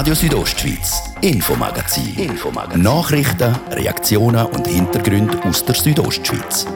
Radio 0.00 0.14
Südostschweiz, 0.14 1.12
Infomagazin. 1.20 2.16
Infomagazin. 2.16 2.80
Nachrichten, 2.80 3.54
Reaktionen 3.70 4.46
und 4.46 4.66
Hintergründe 4.66 5.38
aus 5.44 5.62
der 5.62 5.74
Südostschweiz. 5.74 6.66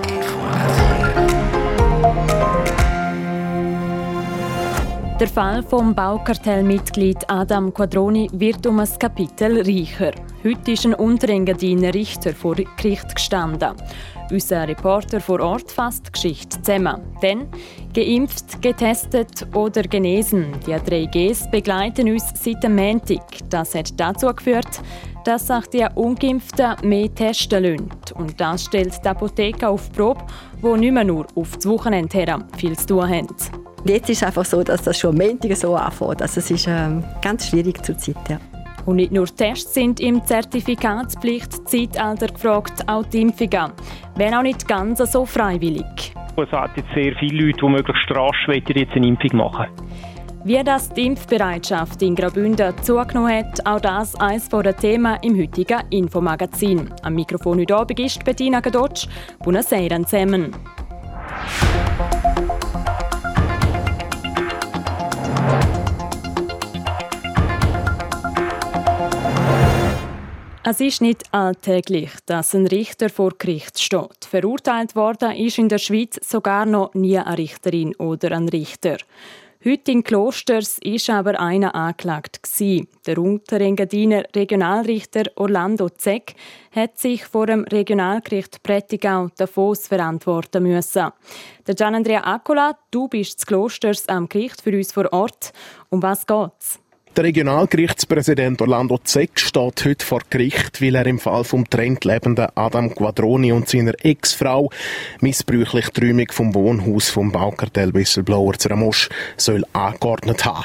Der 5.19 5.29
Fall 5.29 5.63
vom 5.63 5.95
Baukartellmitglied 5.95 7.17
Adam 7.27 7.73
Quadroni 7.73 8.29
wird 8.35 8.67
um 8.67 8.81
ein 8.81 8.89
Kapitel 8.99 9.63
reicher. 9.63 10.13
Heute 10.45 10.73
ist 10.73 10.85
ein 10.85 10.93
Unterengadiner 10.93 11.95
Richter 11.95 12.35
vor 12.35 12.55
Gericht 12.55 13.15
gestanden. 13.15 13.73
Unser 14.31 14.69
Reporter 14.69 15.19
vor 15.19 15.41
Ort 15.41 15.71
fasst 15.71 16.09
die 16.09 16.13
Geschichte 16.13 16.61
zusammen. 16.61 17.01
Denn 17.23 17.49
geimpft, 17.95 18.61
getestet 18.61 19.47
oder 19.55 19.81
genesen, 19.85 20.49
die 20.67 20.77
drei 20.85 21.07
Gs 21.07 21.51
begleiten 21.51 22.11
uns 22.11 22.25
seit 22.35 22.63
dem 22.63 22.77
Montag. 22.77 23.23
Das 23.49 23.75
hat 23.75 23.99
dazu 23.99 24.27
geführt, 24.35 24.83
dass 25.25 25.47
sich 25.47 25.67
die 25.69 25.87
Ungeimpften 25.95 26.77
mehr 26.83 27.15
testen 27.15 27.65
lassen. 27.65 27.91
Und 28.15 28.39
das 28.39 28.67
stellt 28.67 29.03
die 29.03 29.09
Apotheke 29.09 29.67
auf 29.67 29.89
die 29.89 29.97
Probe, 29.97 30.27
die 30.63 30.79
nicht 30.79 30.93
mehr 30.93 31.05
nur 31.05 31.27
auf 31.37 31.57
das 31.57 31.67
Wochenende 31.67 32.19
her 32.19 32.47
viel 32.59 32.77
zu 32.77 32.89
tun 32.89 33.09
haben. 33.09 33.29
Jetzt 33.87 34.11
ist 34.11 34.19
es 34.19 34.23
einfach 34.23 34.45
so, 34.45 34.63
dass 34.63 34.83
das 34.83 34.99
schon 34.99 35.19
am 35.19 35.27
Montag 35.27 35.57
so 35.57 35.75
anfängt. 35.75 36.21
Also 36.21 36.41
es 36.41 36.51
ist 36.51 36.67
ähm, 36.69 37.03
ganz 37.23 37.49
schwierig 37.49 37.83
zur 37.83 37.97
Zeit. 37.97 38.17
Ja. 38.29 38.39
Und 38.87 38.97
nicht 38.97 39.13
nur 39.13 39.27
Tests 39.27 39.75
sind 39.75 40.01
im 40.01 40.25
Zertifikatspflicht-Zeitalter 40.25 42.29
gefragt, 42.29 42.83
auch 42.87 43.05
die 43.07 43.21
Impfungen. 43.23 43.73
Wenn 44.17 44.35
auch 44.35 44.43
nicht 44.43 44.69
ganz 44.69 44.99
so 45.11 45.25
freiwillig. 45.25 46.13
Es 46.37 46.51
hat 46.51 46.77
jetzt 46.77 46.93
sehr 46.95 47.15
viele 47.19 47.47
Leute, 47.47 47.61
die 47.61 47.69
möglichst 47.69 48.11
rasch 48.11 48.49
jetzt 48.49 48.93
eine 48.95 49.07
Impfung 49.07 49.39
machen 49.39 49.69
wie 50.45 50.63
das 50.63 50.91
die 50.91 51.07
Impfbereitschaft 51.07 52.03
in 52.03 52.15
Graubünden 52.15 52.75
zugenommen 52.83 53.33
hat, 53.33 53.67
auch 53.67 53.81
das 53.81 54.15
eines 54.17 54.49
der 54.51 54.77
Themen 54.77 55.17
im 55.23 55.39
heutigen 55.39 55.81
Infomagazin. 55.91 56.91
Am 57.03 57.15
Mikrofon 57.15 57.61
heute 57.61 57.75
Abend 57.75 57.99
ist 57.99 58.23
Bettina 58.25 58.61
Gadotsch. 58.61 59.09
Buonasera 59.43 60.05
zusammen. 60.05 60.55
Es 70.67 70.81
ist 70.81 71.03
nicht 71.03 71.25
alltäglich, 71.35 72.11
dass 72.25 72.55
ein 72.55 72.67
Richter 72.67 73.11
vor 73.11 73.33
Gericht 73.37 73.79
steht. 73.79 74.25
Verurteilt 74.27 74.97
worden 74.97 75.33
ist 75.33 75.59
in 75.59 75.69
der 75.69 75.77
Schweiz 75.77 76.19
sogar 76.27 76.65
noch 76.65 76.95
nie 76.95 77.19
eine 77.19 77.37
Richterin 77.37 77.95
oder 77.97 78.33
ein 78.33 78.49
Richter. 78.49 78.97
Heute 79.63 79.93
in 79.93 80.03
Klosters 80.03 80.79
ist 80.83 81.11
aber 81.11 81.39
einer 81.39 81.75
angeklagt. 81.75 82.41
Der 83.07 83.19
Unterengadiner 83.19 84.25
Regionalrichter 84.35 85.25
Orlando 85.37 85.91
Zeck 85.91 86.35
hat 86.75 86.99
sich 86.99 87.27
vor 87.27 87.47
dem 87.47 87.65
Regionalgericht 87.65 88.63
Prättigau 88.63 89.29
Davos 89.37 89.89
verantworten 89.89 90.63
müssen. 90.63 91.11
Der 91.67 91.75
Gian 91.75 91.95
Accola, 92.07 92.79
du 92.91 93.09
bist 93.09 93.41
zu 93.41 93.47
Klosters 93.47 94.09
am 94.09 94.31
Gericht 94.31 94.63
für 94.63 94.75
uns 94.75 94.93
vor 94.93 95.13
Ort. 95.13 95.53
Um 95.91 96.03
was 96.03 96.27
geht's? 96.27 96.81
Der 97.17 97.23
Regionalgerichtspräsident 97.23 98.61
Orlando 98.61 98.99
Zeck 98.99 99.39
steht 99.39 99.85
heute 99.85 100.05
vor 100.05 100.23
Gericht, 100.31 100.83
weil 100.83 100.97
er 100.97 101.07
im 101.07 101.21
Fall 101.21 101.45
vom 101.45 101.71
trennt 101.71 102.05
lebenden 102.05 102.49
Adam 102.57 102.93
Quadroni 102.93 103.53
und 103.53 103.69
seiner 103.69 103.93
Ex-Frau 104.03 104.69
missbräuchlich 105.21 105.91
die 105.91 106.27
vom 106.33 106.53
Wohnhaus 106.57 107.11
vom 107.11 107.31
Baukartell 107.31 107.95
Whistleblower 107.95 108.55
Zeramosch 108.55 109.11
soll 109.37 109.63
angeordnet 109.73 110.45
haben. 110.45 110.65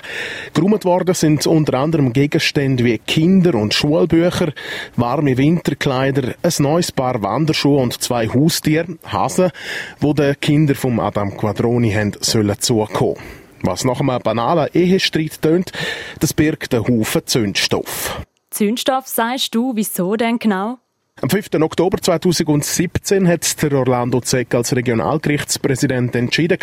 Geräumt 0.55 0.85
worden 0.85 1.13
sind 1.13 1.45
unter 1.45 1.75
anderem 1.75 2.13
Gegenstände 2.13 2.83
wie 2.83 2.97
Kinder- 2.97 3.53
und 3.53 3.75
Schulbücher, 3.75 4.51
warme 4.95 5.37
Winterkleider, 5.37 6.33
ein 6.41 6.53
neues 6.57 6.91
Paar 6.91 7.21
Wanderschuhe 7.21 7.79
und 7.79 8.01
zwei 8.01 8.27
Haustiere, 8.27 8.97
Hasen, 9.05 9.51
wo 9.99 10.13
den 10.13 10.39
Kinder 10.39 10.73
vom 10.73 10.99
Adam 10.99 11.37
Quadroni 11.37 11.91
haben 11.91 12.13
sollen 12.21 12.59
zukommen. 12.59 13.17
Was 13.61 13.83
nach 13.83 13.99
einem 13.99 14.21
banalen 14.21 14.69
Ehestreit 14.73 15.41
tönt, 15.41 15.71
das 16.19 16.33
birgt 16.33 16.73
einen 16.73 16.87
Haufen 16.87 17.21
Zündstoff. 17.25 18.21
Zündstoff, 18.49 19.07
sagst 19.07 19.53
du, 19.53 19.73
wieso 19.75 20.15
denn 20.15 20.39
genau? 20.39 20.79
Am 21.21 21.29
5. 21.29 21.49
Oktober 21.61 21.97
2017 22.01 23.27
hat 23.27 23.61
der 23.61 23.73
Orlando 23.73 24.21
Zeck 24.21 24.55
als 24.55 24.73
Regionalgerichtspräsident 24.73 26.15
entschieden, 26.15 26.57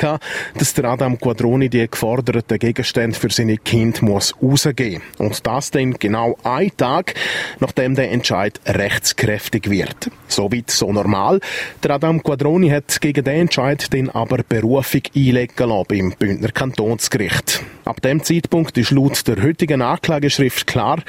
dass 0.55 0.72
der 0.72 0.87
Adam 0.87 1.19
Quadroni 1.19 1.69
die 1.69 1.87
geforderten 1.87 2.59
Gegenstände 2.59 3.19
für 3.19 3.28
seine 3.28 3.59
Kind 3.59 4.00
muss 4.00 4.34
rausgeben 4.43 5.03
Und 5.19 5.47
das 5.47 5.71
dann 5.72 5.93
genau 5.93 6.39
ein 6.43 6.75
Tag, 6.75 7.12
nachdem 7.61 7.97
der 7.97 8.11
Entscheid 8.11 8.59
rechtskräftig 8.65 9.69
wird. 9.69 10.11
Soweit 10.27 10.71
so 10.71 10.91
normal. 10.91 11.41
Der 11.83 11.91
Adam 11.91 12.23
Quadroni 12.23 12.71
hat 12.71 12.99
gegen 13.03 13.25
den 13.25 13.43
Entscheid 13.43 13.93
dann 13.93 14.09
aber 14.09 14.38
Berufung 14.43 15.03
einlegen 15.15 15.69
lassen 15.69 15.84
beim 15.87 16.15
Bündner 16.19 16.53
Kantonsgericht. 16.53 17.62
Ab 17.84 18.00
dem 18.00 18.23
Zeitpunkt 18.23 18.78
ist 18.78 18.91
laut 18.91 19.28
der 19.28 19.43
heutigen 19.43 19.83
Anklageschrift 19.83 20.67
klar, 20.67 21.03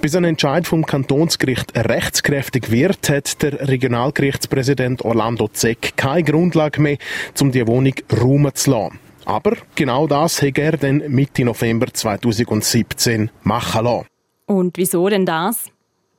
bis 0.00 0.14
ein 0.14 0.24
Entscheid 0.24 0.66
vom 0.66 0.86
Kantonsgericht 0.86 1.76
rechtskräftig 1.76 2.70
wird, 2.70 3.08
hat 3.08 3.42
der 3.42 3.68
Regionalgerichtspräsident 3.68 5.04
Orlando 5.04 5.48
Zeck 5.48 5.96
keine 5.96 6.24
Grundlage 6.24 6.80
mehr, 6.80 6.96
um 7.40 7.52
die 7.52 7.66
Wohnung 7.66 7.94
räumen 8.20 8.54
zu 8.54 8.70
lassen. 8.70 8.98
Aber 9.26 9.56
genau 9.74 10.06
das 10.06 10.42
hat 10.42 10.58
er 10.58 10.76
dann 10.76 10.98
Mitte 11.08 11.44
November 11.44 11.86
2017 11.92 13.30
machen 13.42 13.84
lassen. 13.84 14.06
Und 14.46 14.76
wieso 14.78 15.08
denn 15.08 15.26
das? 15.26 15.66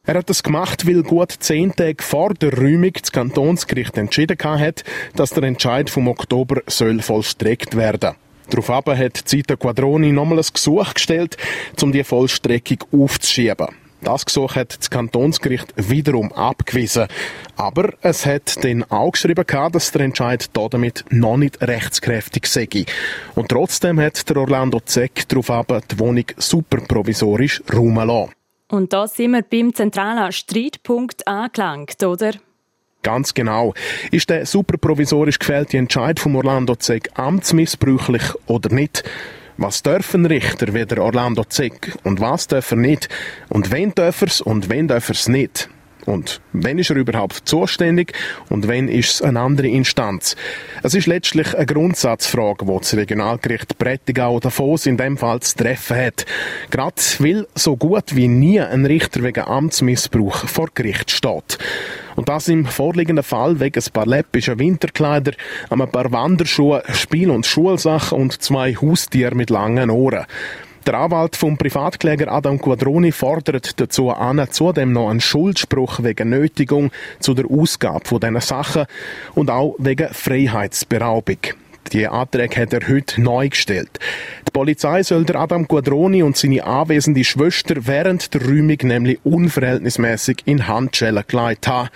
Er 0.03 0.16
hat 0.16 0.30
das 0.30 0.44
gemacht, 0.44 0.88
weil 0.88 1.03
gut 1.03 1.31
zehn 1.31 1.75
Tage 1.75 2.03
vor 2.03 2.34
der 2.34 2.58
Räumung 2.58 2.94
das 2.94 3.12
Kantonsgericht 3.12 3.98
entschieden 3.98 4.38
hat, 4.42 4.84
dass 5.16 5.31
der 5.31 5.44
Entscheid 5.44 5.90
vom 5.90 6.08
Oktober 6.08 6.62
soll 6.68 7.02
vollstreckt 7.02 7.75
werden. 7.75 8.16
Daraufhin 8.51 8.97
hat 8.97 9.17
Zita 9.17 9.56
Quadroni 9.56 10.12
nochmal 10.12 10.39
ein 10.39 10.45
Gesuch 10.53 10.94
gestellt, 10.94 11.38
um 11.81 11.91
die 11.91 12.03
Vollstreckung 12.03 12.79
aufzuschieben. 12.91 13.67
Das 14.03 14.25
Gesuch 14.25 14.56
hat 14.56 14.79
das 14.79 14.89
Kantonsgericht 14.89 15.73
wiederum 15.75 16.31
abgewiesen. 16.34 17.07
Aber 17.56 17.94
es 18.01 18.25
hat 18.25 18.63
dann 18.63 18.84
auch 18.85 19.12
geschrieben, 19.12 19.45
dass 19.72 19.91
der 19.91 20.01
Entscheid 20.01 20.50
damit 20.53 21.06
noch 21.12 21.38
nicht 21.38 21.62
rechtskräftig 21.62 22.47
sei. 22.47 22.67
Und 23.35 23.50
trotzdem 23.50 24.00
hat 24.00 24.28
der 24.28 24.38
Orlando 24.38 24.79
Zeck 24.79 25.28
darauf 25.29 25.66
die 25.91 26.00
Wohnung 26.00 26.25
superprovisorisch 26.35 27.62
räumen 27.72 28.07
lassen. 28.07 28.31
Und 28.69 28.91
da 28.91 29.07
sind 29.07 29.31
wir 29.31 29.44
beim 29.44 29.73
zentralen 29.73 30.31
Streitpunkt 30.31 31.28
angelangt, 31.28 32.01
oder? 32.03 32.31
Ganz 33.03 33.34
genau. 33.34 33.73
Ist 34.12 34.29
der 34.29 34.45
superprovisorisch 34.45 35.39
gefällte 35.39 35.78
Entscheid 35.78 36.19
von 36.19 36.35
Orlando 36.35 36.75
Zeck 36.75 37.09
amtsmissbräuchlich 37.16 38.23
oder 38.45 38.73
nicht? 38.73 39.03
Was 39.57 39.84
dürfen 39.84 40.25
Richter 40.25 40.73
wie 40.73 40.85
der 40.85 41.03
Orlando 41.03 41.44
Zeck 41.44 41.97
und 42.03 42.19
was 42.19 42.47
dürfen 42.47 42.81
nicht? 42.81 43.09
Und 43.50 43.72
wen 43.72 43.94
dürfen 43.94 44.29
und 44.44 44.69
wen 44.69 44.88
dürfen 44.88 45.31
nicht? 45.31 45.69
Und 46.06 46.41
wenn 46.51 46.79
ist 46.79 46.89
er 46.89 46.95
überhaupt 46.95 47.47
zuständig 47.47 48.13
und 48.50 48.67
wenn 48.67 48.88
ist 48.88 49.16
es 49.16 49.22
eine 49.22 49.39
andere 49.39 49.68
Instanz? 49.68 50.35
Es 50.83 50.95
ist 50.95 51.06
letztlich 51.07 51.56
eine 51.56 51.66
Grundsatzfrage, 51.66 52.66
die 52.66 52.78
das 52.78 52.95
Regionalgericht 52.95 53.78
Prättigau 53.78 54.39
Davos 54.39 54.85
in 54.85 54.97
dem 54.97 55.18
Fall 55.18 55.41
zu 55.41 55.57
treffen 55.57 55.97
hat. 55.97 56.25
Gerade 56.69 56.95
weil 57.19 57.47
so 57.56 57.78
gut 57.78 58.16
wie 58.16 58.28
nie 58.28 58.59
ein 58.59 58.85
Richter 58.85 59.23
wegen 59.23 59.44
Amtsmissbrauch 59.44 60.47
vor 60.47 60.69
Gericht 60.73 61.12
steht. 61.12 61.59
Und 62.16 62.30
das 62.30 62.48
im 62.48 62.66
vorliegenden 62.66 63.24
Fall 63.24 63.60
wegen 63.60 63.82
ein 63.82 63.94
paar 63.94 64.06
läppischer 64.06 64.60
Winterkleider, 64.60 65.34
ein 65.70 65.92
paar 65.92 66.12
Wanderschuhe, 66.12 66.84
Spiel- 66.94 67.32
und 67.32 67.46
Schulsachen 67.46 68.18
und 68.18 68.42
zwei 68.42 68.76
Haustiere 68.76 69.36
mit 69.36 69.50
langen 69.50 69.90
Ohren. 69.90 70.25
Der 70.86 70.96
Anwalt 70.96 71.36
vom 71.36 71.58
Privatkläger 71.58 72.31
Adam 72.31 72.60
Quadroni 72.60 73.12
fordert 73.12 73.80
dazu 73.80 74.10
an, 74.10 74.48
zudem 74.50 74.94
noch 74.94 75.10
einen 75.10 75.22
Schuldspruch 75.22 76.02
wegen 76.02 76.30
Nötigung 76.30 76.92
zu 77.19 77.36
der 77.36 77.46
Ausgabe 77.52 78.08
von 78.08 78.19
diesen 78.19 78.40
Sachen 78.40 78.86
und 79.36 79.52
auch 79.52 79.75
wegen 79.78 80.10
Freiheitsberaubung. 80.12 81.38
Die 81.92 82.08
Anträge 82.08 82.62
hat 82.62 82.74
er 82.74 82.88
heute 82.88 83.22
neu 83.22 83.50
gestellt. 83.50 84.00
Die 84.48 84.52
Polizei 84.52 85.04
soll 85.04 85.26
der 85.26 85.38
Adam 85.38 85.68
Quadroni 85.68 86.24
und 86.24 86.38
seine 86.38 86.64
anwesende 86.64 87.24
Schwester 87.24 87.76
während 87.88 88.34
der 88.34 88.42
Räumung 88.42 88.78
nämlich 88.84 89.20
unverhältnismäßig 89.24 90.44
in 90.46 90.68
Handschellen 90.68 91.24
gelegt 91.28 91.68
haben. 91.68 91.90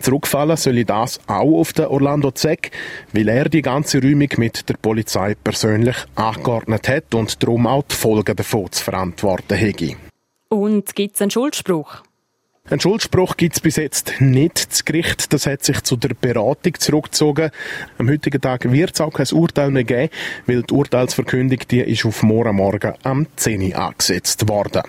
Zurückfallen 0.00 0.56
soll 0.56 0.84
das 0.84 1.20
auch 1.26 1.60
auf 1.60 1.72
den 1.72 1.86
Orlando 1.86 2.30
Zeck, 2.30 2.70
weil 3.12 3.28
er 3.28 3.48
die 3.48 3.62
ganze 3.62 4.02
Räumung 4.02 4.28
mit 4.36 4.68
der 4.68 4.74
Polizei 4.74 5.34
persönlich 5.34 5.96
angeordnet 6.14 6.88
hat 6.88 7.14
und 7.14 7.42
darum 7.42 7.66
auch 7.66 7.84
die 7.84 7.94
Folgen 7.94 8.36
davon 8.36 8.70
zu 8.70 8.84
verantworten 8.84 9.56
hätte. 9.56 9.96
Und 10.50 10.94
gibt 10.94 11.14
es 11.14 11.22
einen 11.22 11.30
Schuldspruch? 11.30 12.02
Ein 12.70 12.80
Schuldspruch 12.80 13.38
gibt 13.38 13.54
es 13.56 13.60
bis 13.60 13.76
jetzt 13.76 14.20
nicht. 14.20 14.70
Das 14.70 14.84
Gericht 14.84 15.32
das 15.32 15.46
hat 15.46 15.64
sich 15.64 15.80
zu 15.82 15.96
der 15.96 16.10
Beratung 16.14 16.74
zurückgezogen. 16.78 17.50
Am 17.96 18.10
heutigen 18.10 18.42
Tag 18.42 18.70
wird 18.70 18.94
es 18.94 19.00
auch 19.00 19.12
kein 19.12 19.26
Urteil 19.32 19.70
mehr 19.70 19.84
geben, 19.84 20.10
weil 20.46 20.62
die 20.62 20.74
Urteilsverkündung 20.74 21.60
die 21.70 21.80
ist 21.80 22.04
auf 22.04 22.22
morgen 22.22 22.56
Morgen 22.56 22.92
am 23.04 23.26
10 23.36 23.72
Uhr 23.72 23.78
angesetzt 23.78 24.46
worden. 24.50 24.82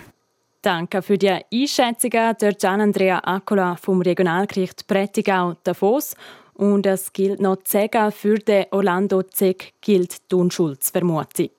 Danke 0.62 1.02
für 1.02 1.18
die 1.18 1.30
Einschätzungen 1.30 2.36
der 2.42 2.54
Gian 2.54 2.82
Andrea 2.82 3.22
Accola 3.24 3.78
vom 3.78 4.02
Regionalgericht 4.02 4.86
Prättigau 4.86 5.56
Davos. 5.64 6.16
Und 6.56 6.86
es 6.86 7.14
gilt 7.14 7.40
noch 7.40 7.64
zu 7.64 7.78
sagen, 7.78 8.12
für 8.12 8.40
den 8.40 8.66
Orlando 8.72 9.24
Zeck 9.24 9.72
gilt 9.80 10.30
die 10.30 10.36
Unschuldsvermutung. 10.36 11.52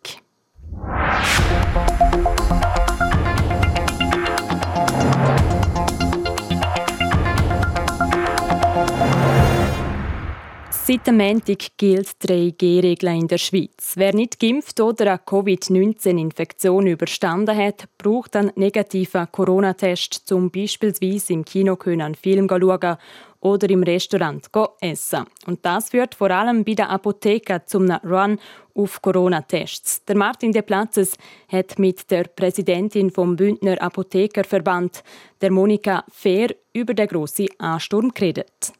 Seit 10.82 11.06
dem 11.06 11.18
Montag 11.18 11.76
gilt 11.76 12.22
die 12.22 12.52
3G-Regel 12.52 13.10
in 13.10 13.28
der 13.28 13.38
Schweiz. 13.38 13.92
Wer 13.96 14.14
nicht 14.14 14.40
geimpft 14.40 14.80
oder 14.80 15.06
eine 15.08 15.18
Covid-19-Infektion 15.18 16.86
überstanden 16.86 17.56
hat, 17.56 17.84
braucht 17.98 18.34
einen 18.34 18.50
negativen 18.56 19.30
Corona-Test, 19.30 20.32
um 20.32 20.50
beispielsweise 20.50 21.34
im 21.34 21.44
Kino 21.44 21.78
einen 21.84 22.14
Film 22.14 22.48
schauen 22.48 22.96
oder 23.40 23.70
im 23.70 23.82
Restaurant 23.82 24.48
essen. 24.80 25.26
Und 25.46 25.64
das 25.64 25.90
führt 25.90 26.14
vor 26.14 26.30
allem 26.30 26.64
bei 26.64 26.74
der 26.74 26.90
Apotheke 26.90 27.62
zum 27.66 27.90
Run 27.90 28.38
auf 28.74 29.02
Corona-Tests. 29.02 30.06
Der 30.06 30.16
Martin 30.16 30.50
De 30.50 30.62
Platzes 30.62 31.16
hat 31.48 31.78
mit 31.78 32.10
der 32.10 32.24
Präsidentin 32.24 33.10
vom 33.10 33.36
Bündner 33.36 33.80
Apothekerverband, 33.80 35.04
der 35.40 35.52
Monika 35.52 36.04
Fehr, 36.10 36.56
über 36.72 36.94
den 36.94 37.06
grossen 37.06 37.48
Ansturm 37.58 38.12
geredet. 38.14 38.72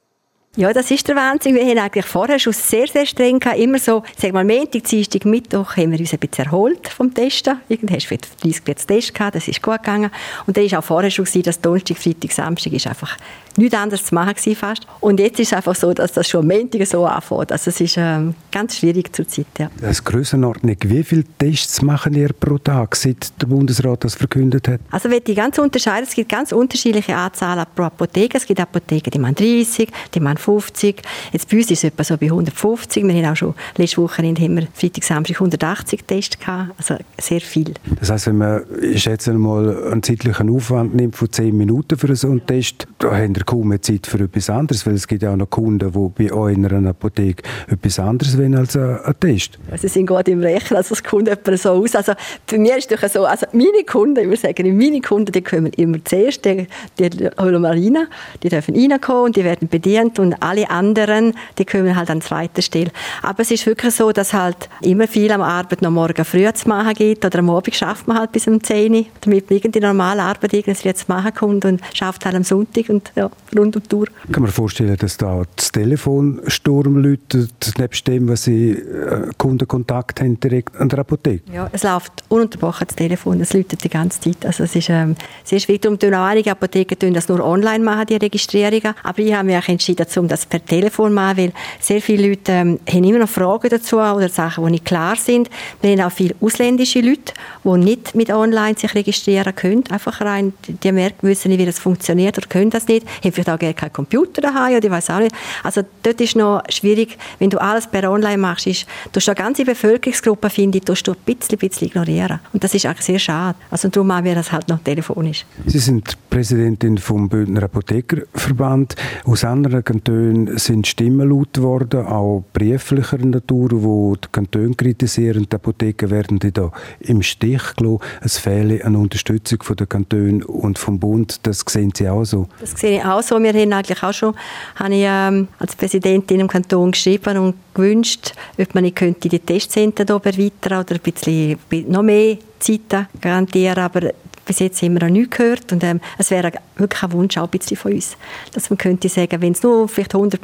Ja, 0.56 0.72
das 0.72 0.90
ist 0.90 1.06
der 1.06 1.14
Wahnsinn. 1.14 1.54
Wir 1.54 1.64
haben 1.64 1.78
eigentlich 1.78 2.06
vorher 2.06 2.40
schon 2.40 2.52
sehr, 2.52 2.88
sehr 2.88 3.06
streng 3.06 3.38
gehabt. 3.38 3.60
Immer 3.60 3.78
so, 3.78 4.02
sag 4.18 4.32
mal, 4.32 4.44
Montag, 4.44 4.82
Dienstag, 4.82 5.24
Mittwoch 5.24 5.76
haben 5.76 5.92
wir 5.92 6.00
uns 6.00 6.12
ein 6.12 6.18
bisschen 6.18 6.46
erholt 6.46 6.88
vom 6.88 7.14
Testen. 7.14 7.60
Irgendwie 7.68 7.94
hast 7.94 8.10
du 8.10 8.16
30 8.42 8.64
Plätze 8.64 8.84
Test 8.84 9.14
gehabt, 9.14 9.36
das 9.36 9.46
ist 9.46 9.62
gut 9.62 9.76
gegangen. 9.76 10.10
Und 10.48 10.56
dann 10.56 10.68
war 10.68 10.80
auch 10.80 10.84
vorher 10.84 11.08
schon, 11.08 11.24
dass 11.44 11.60
Donnerstag, 11.60 11.98
Freitag, 11.98 12.32
Samstag 12.32 12.72
ist 12.72 12.88
einfach 12.88 13.16
nichts 13.56 13.76
anderes 13.76 14.04
zu 14.04 14.14
machen 14.14 14.34
gewesen 14.34 14.56
fast. 14.56 14.86
Und 15.00 15.20
jetzt 15.20 15.40
ist 15.40 15.48
es 15.48 15.52
einfach 15.52 15.74
so, 15.74 15.92
dass 15.92 16.12
das 16.12 16.28
schon 16.28 16.46
Montag 16.46 16.86
so 16.86 17.04
anfängt. 17.06 17.52
Also 17.52 17.70
es 17.70 17.80
ist 17.80 17.96
ähm, 17.96 18.34
ganz 18.50 18.76
schwierig 18.76 19.14
zur 19.14 19.26
Zeit, 19.26 19.46
ja. 19.58 19.70
Das 19.80 20.02
Grössenordnung, 20.04 20.76
wie 20.84 21.02
viele 21.02 21.24
Tests 21.38 21.82
machen 21.82 22.14
ihr 22.14 22.30
pro 22.32 22.58
Tag, 22.58 22.96
seit 22.96 23.32
der 23.40 23.46
Bundesrat 23.46 24.04
das 24.04 24.14
verkündet 24.14 24.68
hat? 24.68 24.80
Also 24.90 25.10
wenn 25.10 25.22
die 25.24 25.34
ganz 25.34 25.58
unterscheiden, 25.58 26.06
es 26.08 26.14
gibt 26.14 26.28
ganz 26.30 26.52
unterschiedliche 26.52 27.16
Anzahlen 27.16 27.64
pro 27.74 27.84
Apotheke. 27.84 28.38
Es 28.38 28.46
gibt 28.46 28.60
Apotheken, 28.60 29.10
die 29.10 29.18
machen 29.18 29.34
30, 29.34 29.90
die 30.14 30.20
machen 30.20 30.38
50. 30.38 31.02
Jetzt 31.32 31.48
bei 31.48 31.56
uns 31.56 31.70
ist 31.70 31.78
es 31.78 31.84
etwa 31.84 32.04
so 32.04 32.16
bei 32.16 32.26
150. 32.26 33.04
Wir 33.04 33.14
haben 33.14 33.32
auch 33.32 33.36
schon 33.36 33.54
letzte 33.76 33.98
Woche 33.98 34.22
haben 34.22 34.56
wir 34.56 34.68
Freitag, 34.74 35.04
Samstag 35.04 35.36
180 35.36 36.04
Tests 36.06 36.38
gehabt. 36.38 36.72
Also 36.78 36.96
sehr 37.18 37.40
viel. 37.40 37.74
Das 37.98 38.10
heisst, 38.10 38.26
wenn 38.26 38.38
man 38.38 38.62
ich 38.80 39.02
schätze 39.02 39.32
mal 39.32 39.90
einen 39.92 40.02
zeitlichen 40.02 40.50
Aufwand 40.50 40.94
nimmt 40.94 41.16
von 41.16 41.30
10 41.30 41.56
Minuten 41.56 41.98
für 41.98 42.14
so 42.14 42.28
einen 42.28 42.44
Test, 42.46 42.86
da 42.98 43.12
haben 43.12 43.34
wir 43.34 43.44
kaum 43.50 43.68
mehr 43.68 43.82
Zeit 43.82 44.06
für 44.06 44.20
etwas 44.20 44.48
anderes, 44.48 44.86
weil 44.86 44.94
es 44.94 45.08
gibt 45.08 45.22
ja 45.22 45.32
auch 45.32 45.36
noch 45.36 45.50
Kunden, 45.50 45.90
die 45.90 46.28
bei 46.28 46.32
einer 46.32 46.90
Apotheke 46.90 47.42
etwas 47.68 47.98
anderes 47.98 48.38
wollen 48.38 48.54
als 48.54 48.76
ein 48.76 49.14
Test. 49.18 49.58
Sie 49.76 49.88
sind 49.88 50.06
gerade 50.06 50.30
im 50.30 50.40
Rechnen, 50.40 50.76
also 50.76 50.94
es 50.94 51.02
kommt 51.02 51.26
jemand 51.26 51.58
so 51.58 51.70
aus. 51.70 51.96
Also 51.96 52.12
für 52.46 52.58
mich 52.58 52.70
ist 52.76 52.92
es 52.92 53.12
so, 53.12 53.24
also 53.24 53.46
meine 53.52 53.82
Kunden, 53.84 54.20
ich 54.20 54.26
würde 54.26 54.36
sagen, 54.36 54.78
meine 54.78 55.00
Kunden, 55.00 55.32
die 55.32 55.42
kommen 55.42 55.72
immer 55.76 55.98
zuerst, 56.04 56.44
die, 56.44 56.68
die 56.96 57.28
holen 57.40 57.62
wir 57.62 57.70
rein, 57.70 58.06
die 58.42 58.48
dürfen 58.48 58.76
reinkommen 58.76 59.24
und 59.24 59.36
die 59.36 59.44
werden 59.44 59.68
bedient 59.68 60.20
und 60.20 60.34
alle 60.40 60.70
anderen, 60.70 61.34
die 61.58 61.64
kommen 61.64 61.96
halt 61.96 62.10
an 62.10 62.20
zweiter 62.20 62.62
Stelle. 62.62 62.92
Aber 63.22 63.40
es 63.40 63.50
ist 63.50 63.66
wirklich 63.66 63.94
so, 63.94 64.12
dass 64.12 64.32
halt 64.32 64.68
immer 64.80 65.08
viel 65.08 65.32
am 65.32 65.42
Arbeit 65.42 65.82
noch 65.82 65.90
morgen 65.90 66.24
früh 66.24 66.50
zu 66.52 66.68
machen 66.68 66.94
gibt 66.94 67.24
oder 67.24 67.40
am 67.40 67.50
Abend 67.50 67.74
schafft 67.74 68.06
man 68.06 68.18
halt 68.18 68.32
bis 68.32 68.46
um 68.46 68.62
10 68.62 68.94
Uhr, 68.94 69.04
damit 69.22 69.50
man 69.50 69.56
irgendwie 69.56 69.80
normale 69.80 70.22
Arbeit 70.22 70.52
irgendwie 70.52 70.94
zu 70.94 71.04
machen 71.08 71.34
kommt 71.34 71.64
und 71.64 71.80
schafft 71.94 72.24
halt 72.24 72.36
am 72.36 72.44
Sonntag 72.44 72.88
und 72.88 73.10
ja, 73.16 73.29
rund 73.56 73.76
um 73.76 73.82
die 73.82 73.94
Uhr. 73.94 74.06
Kann 74.32 74.42
man 74.42 74.52
vorstellen, 74.52 74.96
dass 74.96 75.16
da 75.16 75.42
das 75.56 75.72
Telefon 75.72 76.40
Sturm 76.46 76.98
läutet, 76.98 77.72
nebst 77.78 78.06
dem, 78.06 78.28
was 78.28 78.44
Sie 78.44 78.70
äh, 78.70 79.30
Kundenkontakt 79.36 80.20
haben 80.20 80.38
direkt 80.38 80.76
an 80.76 80.88
der 80.88 81.00
Apotheke? 81.00 81.42
Ja, 81.52 81.68
es 81.72 81.82
läuft 81.82 82.12
ununterbrochen 82.28 82.86
das 82.86 82.96
Telefon, 82.96 83.40
es 83.40 83.52
läutet 83.52 83.82
die 83.84 83.88
ganze 83.88 84.20
Zeit. 84.20 84.46
Also 84.46 84.64
es 84.64 84.76
ist 84.76 84.88
ähm, 84.90 85.16
sehr 85.44 85.60
schwierig. 85.60 85.82
Darum 85.82 85.98
tun 85.98 86.14
auch 86.14 86.26
einige 86.26 86.50
Apotheken 86.50 87.12
das 87.12 87.28
nur 87.28 87.44
online 87.44 87.84
machen, 87.84 88.06
die 88.06 88.16
Registrierungen. 88.16 88.94
Aber 89.02 89.18
ich 89.18 89.32
habe 89.34 89.46
mich 89.46 89.68
entschieden, 89.68 90.06
um 90.16 90.28
das 90.28 90.46
per 90.46 90.64
Telefon 90.64 91.12
machen, 91.12 91.38
weil 91.38 91.52
sehr 91.80 92.00
viele 92.00 92.28
Leute 92.28 92.52
ähm, 92.52 92.80
haben 92.88 93.04
immer 93.04 93.18
noch 93.18 93.28
Fragen 93.28 93.68
dazu 93.68 93.96
oder 93.96 94.28
Sachen, 94.28 94.64
die 94.64 94.72
nicht 94.72 94.84
klar 94.84 95.16
sind. 95.16 95.50
Wir 95.80 95.92
haben 95.92 96.00
auch 96.00 96.12
viele 96.12 96.34
ausländische 96.40 97.00
Leute, 97.00 97.32
die 97.64 97.78
nicht 97.78 98.14
mit 98.14 98.30
online 98.30 98.76
sich 98.78 98.94
registrieren 98.94 99.54
können. 99.54 99.84
Einfach 99.90 100.20
rein, 100.20 100.52
die 100.66 100.92
merken, 100.92 101.26
wissen 101.26 101.48
nicht, 101.48 101.60
wie 101.60 101.66
das 101.66 101.78
funktioniert 101.78 102.38
oder 102.38 102.46
können 102.46 102.70
das 102.70 102.86
nicht. 102.86 103.06
Haben 103.22 103.32
vielleicht 103.32 103.50
auch 103.50 103.58
gar 103.58 103.72
keinen 103.72 103.92
Computer 103.92 104.40
daheim 104.42 104.76
oder 104.76 104.84
ich 104.84 104.90
weiß 104.90 105.10
auch 105.10 105.20
nicht. 105.20 105.34
Also 105.62 105.82
dort 106.02 106.20
ist 106.20 106.36
noch 106.36 106.62
schwierig, 106.68 107.18
wenn 107.38 107.50
du 107.50 107.60
alles 107.60 107.86
per 107.86 108.10
online 108.10 108.38
machst, 108.38 108.66
ist, 108.66 108.86
du 109.12 109.20
eine 109.24 109.34
ganze 109.34 109.64
Bevölkerungsgruppe, 109.64 110.50
finde 110.50 110.78
ich, 110.78 110.84
tust 110.84 111.06
du 111.06 111.12
ein 111.12 111.16
bisschen, 111.24 111.58
bisschen 111.58 111.88
ignorieren. 111.88 112.40
Und 112.52 112.64
das 112.64 112.74
ist 112.74 112.86
eigentlich 112.86 113.06
sehr 113.06 113.18
schade. 113.18 113.56
Also 113.70 113.88
darum 113.88 114.08
machen 114.08 114.24
wir 114.24 114.34
das 114.34 114.52
halt 114.52 114.68
noch 114.68 114.80
telefonisch. 114.80 115.44
Sie 115.66 115.78
sind 115.78 116.16
Präsidentin 116.30 116.98
vom 116.98 117.28
Bündner 117.28 117.64
Apothekerverband. 117.64 118.96
Aus 119.24 119.44
anderen 119.44 119.84
Kantonen 119.84 120.58
sind 120.58 120.86
Stimmen 120.86 121.28
laut 121.28 121.54
geworden, 121.54 122.06
auch 122.06 122.44
brieflicher 122.52 123.18
Natur, 123.18 123.68
wo 123.72 124.16
die 124.16 124.28
Kantone 124.30 124.74
kritisieren, 124.74 125.46
die 125.50 125.54
Apotheken 125.54 126.10
werden 126.10 126.38
da 126.38 126.72
im 127.00 127.22
Stich 127.22 127.62
gelassen. 127.76 128.00
Es 128.20 128.38
fehle 128.38 128.84
eine 128.84 128.98
Unterstützung 128.98 129.62
von 129.62 129.76
den 129.76 129.88
Kantonen 129.88 130.42
und 130.42 130.78
vom 130.78 130.98
Bund. 130.98 131.40
Das 131.46 131.64
sehen 131.68 131.92
Sie 131.94 132.08
auch 132.08 132.24
so? 132.24 132.48
Das 132.60 132.72
sehe 132.72 132.98
ich 132.98 133.04
auch 133.10 133.22
so. 133.22 133.42
Wir 133.42 133.52
haben 133.52 133.72
eigentlich 133.72 134.02
auch 134.02 134.12
schon, 134.12 134.34
habe 134.76 134.94
ich 134.94 135.04
ähm, 135.04 135.48
als 135.58 135.76
Präsidentin 135.76 136.40
im 136.40 136.48
Kanton 136.48 136.92
geschrieben 136.92 137.38
und 137.38 137.54
gewünscht, 137.74 138.32
ob 138.58 138.74
man 138.74 138.94
könnte 138.94 139.28
die 139.28 139.38
Testzentren 139.38 140.06
hier 140.06 140.20
erweitern 140.24 140.80
oder 140.80 140.94
ein 140.94 141.00
bisschen 141.00 141.58
noch 141.88 142.02
mehr 142.02 142.38
Zeiten 142.58 143.06
garantieren. 143.20 143.78
Aber 143.78 144.12
bis 144.50 144.58
jetzt 144.58 144.82
haben 144.82 144.94
wir 144.94 145.06
noch 145.06 145.12
nichts 145.12 145.36
gehört 145.36 145.70
und 145.70 145.84
ähm, 145.84 146.00
es 146.18 146.32
wäre 146.32 146.50
wirklich 146.74 147.04
ein 147.04 147.12
Wunsch 147.12 147.36
auch 147.38 147.44
ein 147.44 147.50
bisschen 147.50 147.76
von 147.76 147.92
uns, 147.92 148.16
dass 148.52 148.68
man 148.68 148.78
könnte 148.78 149.08
sagen, 149.08 149.40
wenn 149.40 149.52
es 149.52 149.62
nur 149.62 149.88
vielleicht 149.88 150.12
100 150.12 150.40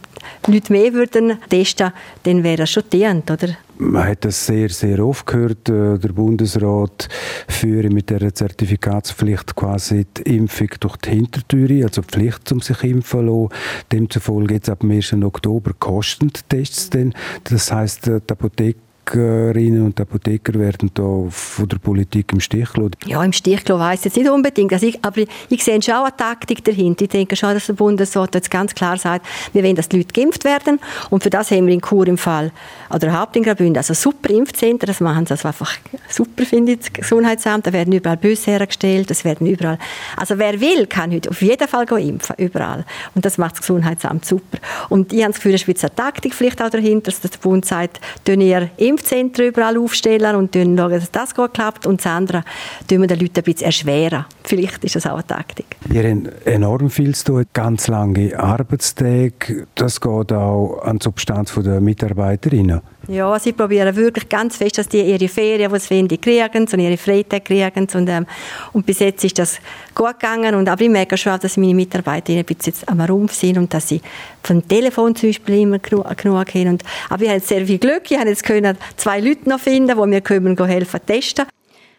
Leute 0.46 0.72
mehr 0.72 0.92
würden 0.92 1.38
testen, 1.48 1.90
dann 2.22 2.44
wäre 2.44 2.58
das 2.58 2.70
schon 2.70 2.84
dient, 2.92 3.28
oder? 3.28 3.48
Man 3.78 4.06
hat 4.06 4.24
das 4.24 4.46
sehr, 4.46 4.68
sehr 4.68 5.04
oft 5.04 5.26
gehört. 5.26 5.68
Äh, 5.68 5.98
der 5.98 6.08
Bundesrat 6.10 7.08
führe 7.48 7.90
mit 7.90 8.08
der 8.08 8.32
Zertifikatspflicht 8.32 9.56
quasi 9.56 10.06
die 10.16 10.36
Impfung 10.36 10.68
durch 10.78 10.96
die 10.98 11.10
Hintertüre, 11.10 11.84
also 11.84 12.00
die 12.02 12.08
Pflicht, 12.08 12.52
um 12.52 12.60
sich 12.60 12.84
impfen 12.84 13.26
zu 13.26 13.48
lassen. 13.48 13.48
Demzufolge 13.90 14.54
jetzt 14.54 14.70
ab 14.70 14.80
dem 14.80 14.92
1. 14.92 15.14
Oktober 15.14 15.72
kosten 15.78 16.30
Tests 16.48 16.90
dann. 16.90 17.12
Das 17.42 17.72
heisst, 17.72 18.06
äh, 18.06 18.20
die 18.20 18.32
Apotheke 18.32 18.78
Apothekerinnen 19.06 19.84
und 19.84 20.00
Apotheker 20.00 20.54
werden 20.58 20.90
da 20.92 21.26
von 21.30 21.68
der 21.68 21.78
Politik 21.78 22.32
im 22.32 22.40
Stich 22.40 22.72
gelassen? 22.72 22.96
Ja, 23.06 23.22
im 23.22 23.32
Stich 23.32 23.64
gelassen 23.64 23.80
weiss 23.80 24.00
ich 24.00 24.04
jetzt 24.06 24.16
nicht 24.16 24.28
unbedingt. 24.28 24.72
Also 24.72 24.86
ich, 24.86 24.98
aber 25.04 25.22
ich, 25.48 25.64
sehe 25.64 25.80
schon 25.80 25.94
eine 25.94 26.16
Taktik 26.16 26.64
dahinter. 26.64 27.04
Ich 27.04 27.10
denke 27.10 27.36
schon, 27.36 27.54
dass 27.54 27.66
der 27.66 27.75
Bundesrat 27.75 28.34
jetzt 28.34 28.50
ganz 28.50 28.75
klar 28.75 28.96
sagt, 28.96 29.25
wir 29.52 29.62
wollen, 29.62 29.76
dass 29.76 29.88
die 29.88 29.98
Leute 29.98 30.12
geimpft 30.12 30.44
werden. 30.44 30.80
Und 31.10 31.22
für 31.22 31.30
das 31.30 31.52
haben 31.52 31.66
wir 31.66 31.75
in 31.75 31.80
Chur 31.80 32.06
im 32.08 32.18
Fall, 32.18 32.50
oder 32.90 33.08
überhaupt 33.08 33.36
in 33.36 33.44
Graubünden, 33.44 33.76
also 33.76 33.94
super 33.94 34.30
Impfzentren. 34.30 34.88
Das 34.88 35.00
machen 35.00 35.26
sie 35.26 35.32
also 35.32 35.48
einfach 35.48 35.72
super, 36.08 36.44
finde 36.44 36.72
ich, 36.72 36.78
das 36.78 36.92
Gesundheitsamt. 36.92 37.66
Da 37.66 37.72
werden 37.72 37.92
überall 37.92 38.16
Busse 38.16 38.50
hergestellt, 38.50 39.10
das 39.10 39.25
werden 39.25 39.46
überall. 39.46 39.78
Also 40.16 40.38
wer 40.38 40.60
will, 40.60 40.86
kann 40.86 41.12
heute 41.12 41.30
auf 41.30 41.42
jeden 41.42 41.68
Fall 41.68 41.86
impfen, 42.00 42.34
überall. 42.38 42.84
Und 43.14 43.25
das 43.25 43.38
macht 43.38 43.52
das 43.52 43.60
Gesundheitsamt 43.60 44.25
super. 44.25 44.58
Und 44.88 45.12
ich 45.12 45.22
habe 45.22 45.32
das 45.32 45.36
Gefühl, 45.36 45.54
es 45.54 45.62
ist 45.62 45.84
eine 45.84 45.94
Taktik 45.94 46.34
vielleicht 46.34 46.60
auch 46.60 46.70
dahinter, 46.70 47.12
dass 47.12 47.20
der 47.20 47.38
Bund 47.40 47.64
sagt, 47.64 48.00
impfen 48.26 48.95
Impfzentren 48.96 49.48
überall 49.48 49.76
aufstellen 49.76 50.36
und 50.36 50.54
schauen, 50.54 50.76
dass 50.76 51.10
das 51.10 51.34
gut 51.34 51.54
klappt. 51.54 51.86
Und 51.86 52.00
das 52.00 52.06
andere 52.06 52.42
tun 52.88 53.02
wir 53.02 53.06
den 53.06 53.20
Leuten 53.20 53.38
ein 53.38 53.42
bisschen 53.44 53.66
erschweren. 53.66 54.24
Vielleicht 54.44 54.84
ist 54.84 54.96
das 54.96 55.06
auch 55.06 55.14
eine 55.14 55.26
Taktik. 55.26 55.76
Ihr 55.92 56.10
habt 56.10 56.46
enorm 56.46 56.88
viel 56.90 57.14
zu 57.14 57.24
tun, 57.24 57.44
ganz 57.52 57.88
lange 57.88 58.38
Arbeitstage. 58.38 59.66
Das 59.74 60.00
geht 60.00 60.32
auch 60.32 60.80
an 60.82 60.98
die 60.98 61.04
Substanz 61.04 61.52
der 61.54 61.80
Mitarbeiterinnen. 61.80 62.80
Ja, 63.08 63.38
sie 63.38 63.52
probieren 63.52 63.94
wirklich 63.94 64.28
ganz 64.28 64.56
fest, 64.56 64.78
dass 64.78 64.88
die 64.88 65.00
ihre 65.00 65.28
Ferien, 65.28 65.72
die 65.72 65.78
sie 65.78 65.90
wollen, 65.94 66.20
kriegen 66.20 66.62
und 66.62 66.78
ihre 66.78 66.96
Freitag 66.96 67.44
kriegen. 67.44 67.86
Und, 67.94 68.08
ähm, 68.08 68.26
und 68.72 68.84
bis 68.84 68.98
jetzt 68.98 69.22
ist 69.22 69.38
das 69.38 69.60
gut 69.94 70.18
gegangen. 70.18 70.56
Und, 70.56 70.68
aber 70.68 70.82
ich 70.82 70.90
merke 70.90 71.16
schon, 71.16 71.38
dass 71.38 71.56
meine 71.56 71.75
Mitarbeiter 71.75 72.32
ein 72.32 72.44
bisschen 72.44 72.75
am 72.86 73.00
Rumpf 73.00 73.32
sind 73.32 73.58
und 73.58 73.72
dass 73.72 73.88
sie 73.88 74.00
vom 74.42 74.66
Telefon 74.66 75.14
zum 75.14 75.28
Beispiel 75.28 75.60
immer 75.60 75.78
genug, 75.78 76.04
haben. 76.04 76.68
Und, 76.68 76.82
aber 77.08 77.22
ich 77.22 77.30
habe 77.30 77.40
sehr 77.40 77.64
viel 77.64 77.78
Glück. 77.78 78.10
Ich 78.10 78.18
habe 78.18 78.28
jetzt 78.28 78.42
können 78.42 78.76
zwei 78.96 79.20
Leute 79.20 79.48
noch 79.48 79.60
finden, 79.60 79.96
die 79.96 80.06
mir 80.08 80.20
können 80.20 80.56
helfen 80.56 81.00
testen. 81.06 81.46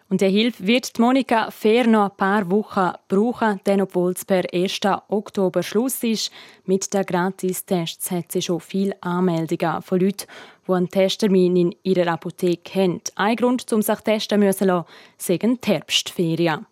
Und 0.10 0.22
der 0.22 0.30
Hilfe 0.30 0.66
wird 0.66 1.00
Monika 1.00 1.52
Fair 1.52 1.86
noch 1.86 2.10
ein 2.10 2.16
paar 2.16 2.50
Wochen 2.50 2.92
brauchen, 3.10 3.60
denn 3.66 3.82
obwohl 3.82 4.14
es 4.14 4.24
per 4.24 4.44
1. 4.54 4.80
Oktober 5.10 5.64
Schluss 5.64 6.02
ist, 6.02 6.32
mit 6.66 6.94
den 6.94 7.06
Gratistests 7.06 8.10
hat 8.12 8.32
sie 8.32 8.42
schon 8.42 8.62
viele 8.62 8.96
Anmeldungen 9.02 9.82
von 9.82 10.00
Leuten, 10.00 10.26
die 10.68 10.74
einen 10.74 10.90
Testtermin 10.90 11.56
in 11.56 11.76
ihrer 11.84 12.12
Apotheke 12.14 12.82
haben. 12.82 13.02
Ein 13.16 13.36
Grund, 13.36 13.72
um 13.74 13.82
sich 13.82 14.00
testen 14.00 14.52
zu 14.52 14.66
lassen, 14.66 14.86
sind 15.18 15.66
die 15.66 15.72
Herbstferien. 15.72 16.66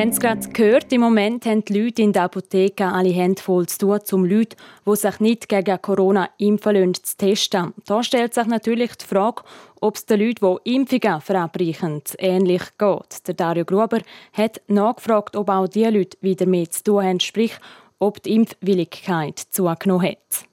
Haben 0.00 0.10
es 0.10 0.20
gerade 0.20 0.48
gehört, 0.48 0.90
im 0.94 1.02
Moment 1.02 1.44
haben 1.44 1.62
die 1.62 1.78
Leute 1.78 2.00
in 2.00 2.14
der 2.14 2.22
Apotheke 2.22 2.86
alle 2.86 3.10
Hände 3.10 3.42
voll 3.42 3.66
zu 3.66 3.78
tun, 3.80 4.00
um 4.12 4.24
Leute, 4.24 4.56
die 4.86 4.96
sich 4.96 5.20
nicht 5.20 5.46
gegen 5.46 5.82
Corona 5.82 6.30
impfen 6.38 6.74
lassen, 6.74 6.94
zu 6.94 7.16
testen. 7.18 7.74
Da 7.84 8.02
stellt 8.02 8.32
sich 8.32 8.46
natürlich 8.46 8.96
die 8.96 9.04
Frage, 9.04 9.42
ob 9.78 9.96
es 9.96 10.06
den 10.06 10.20
Leuten, 10.20 10.56
die 10.64 10.74
Impfungen 10.74 11.20
verabreichen, 11.20 12.00
ähnlich 12.16 12.62
geht. 12.78 13.26
Der 13.26 13.34
Dario 13.34 13.66
Gruber 13.66 13.98
hat 14.32 14.62
nachgefragt, 14.68 15.36
ob 15.36 15.50
auch 15.50 15.68
diese 15.68 15.90
Leute 15.90 16.16
wieder 16.22 16.46
mehr 16.46 16.70
zu 16.70 16.82
tun 16.82 17.04
haben, 17.04 17.20
sprich, 17.20 17.52
ob 17.98 18.22
die 18.22 18.36
Impfwilligkeit 18.36 19.38
zugenommen 19.38 20.08
hat. 20.12 20.49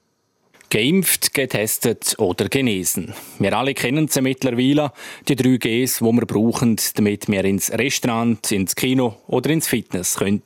Geimpft, 0.70 1.32
getestet 1.32 2.14
oder 2.18 2.48
genesen. 2.48 3.14
Wir 3.38 3.56
alle 3.56 3.72
kennen 3.74 4.08
sie 4.08 4.20
mittlerweile, 4.20 4.92
die 5.26 5.36
drei 5.36 5.56
Gs, 5.56 5.98
die 5.98 6.04
wir 6.04 6.26
brauchen, 6.26 6.76
damit 6.94 7.28
wir 7.28 7.44
ins 7.44 7.70
Restaurant, 7.72 8.52
ins 8.52 8.74
Kino 8.74 9.16
oder 9.26 9.50
ins 9.50 9.68
Fitness 9.68 10.16
können. 10.16 10.42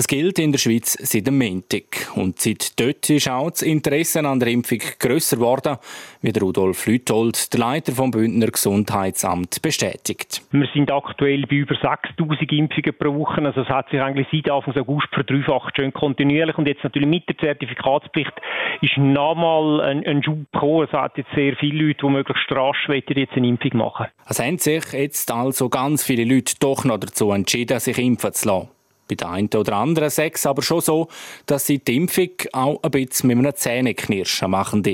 Es 0.00 0.06
gilt 0.06 0.38
in 0.38 0.50
der 0.50 0.58
Schweiz 0.58 0.96
seit 0.98 1.26
dem 1.26 1.36
Montag. 1.36 2.08
Und 2.14 2.40
seit 2.40 2.80
dort 2.80 3.10
ist 3.10 3.28
auch 3.28 3.50
das 3.50 3.60
Interesse 3.60 4.26
an 4.26 4.40
der 4.40 4.48
Impfung 4.48 4.78
grösser 4.98 5.36
geworden, 5.36 5.76
wie 6.22 6.32
Rudolf 6.38 6.86
Lüthold, 6.86 7.52
der 7.52 7.60
Leiter 7.60 7.92
vom 7.92 8.10
Bündner 8.10 8.46
Gesundheitsamt, 8.46 9.60
bestätigt. 9.60 10.40
Wir 10.52 10.66
sind 10.72 10.90
aktuell 10.90 11.42
bei 11.42 11.56
über 11.56 11.74
6000 11.74 12.50
Impfungen 12.50 12.94
pro 12.98 13.14
Woche. 13.14 13.42
Also 13.42 13.60
es 13.60 13.68
hat 13.68 13.90
sich 13.90 14.00
eigentlich 14.00 14.26
seit 14.32 14.50
Anfang 14.50 14.74
August 14.78 15.08
verdreifacht, 15.12 15.76
schön 15.76 15.92
kontinuierlich. 15.92 16.56
Und 16.56 16.66
jetzt 16.66 16.82
natürlich 16.82 17.06
mit 17.06 17.28
der 17.28 17.36
Zertifikatspflicht 17.36 18.32
ist 18.80 18.96
nochmal 18.96 19.82
ein, 19.82 20.06
ein 20.06 20.24
Schub 20.24 20.50
gekommen. 20.50 20.88
Es 20.90 20.92
hat 20.94 21.18
jetzt 21.18 21.34
sehr 21.34 21.54
viele 21.56 21.88
Leute, 21.88 22.06
die 22.06 22.10
möglichst 22.10 22.50
rasch 22.52 22.88
jetzt 22.88 23.36
eine 23.36 23.48
Impfung 23.48 23.76
machen. 23.76 24.06
Es 24.26 24.40
haben 24.40 24.56
sich 24.56 24.94
jetzt 24.94 25.30
also 25.30 25.68
ganz 25.68 26.02
viele 26.02 26.24
Leute 26.24 26.54
doch 26.58 26.86
noch 26.86 26.96
dazu 26.96 27.32
entschieden, 27.32 27.78
sich 27.80 27.98
impfen 27.98 28.32
zu 28.32 28.48
lassen. 28.48 28.79
Bei 29.10 29.16
der 29.16 29.30
einen 29.30 29.50
oder 29.54 29.76
anderen 29.76 30.08
sechs 30.08 30.46
aber 30.46 30.62
schon 30.62 30.80
so, 30.80 31.08
dass 31.46 31.66
sie 31.66 31.78
die 31.78 31.96
Impfung 31.96 32.30
auch 32.52 32.80
ein 32.82 32.90
bisschen 32.92 33.28
mit 33.28 33.38
einem 33.38 33.54
Zähneknirschen 33.54 34.50
machen. 34.50 34.84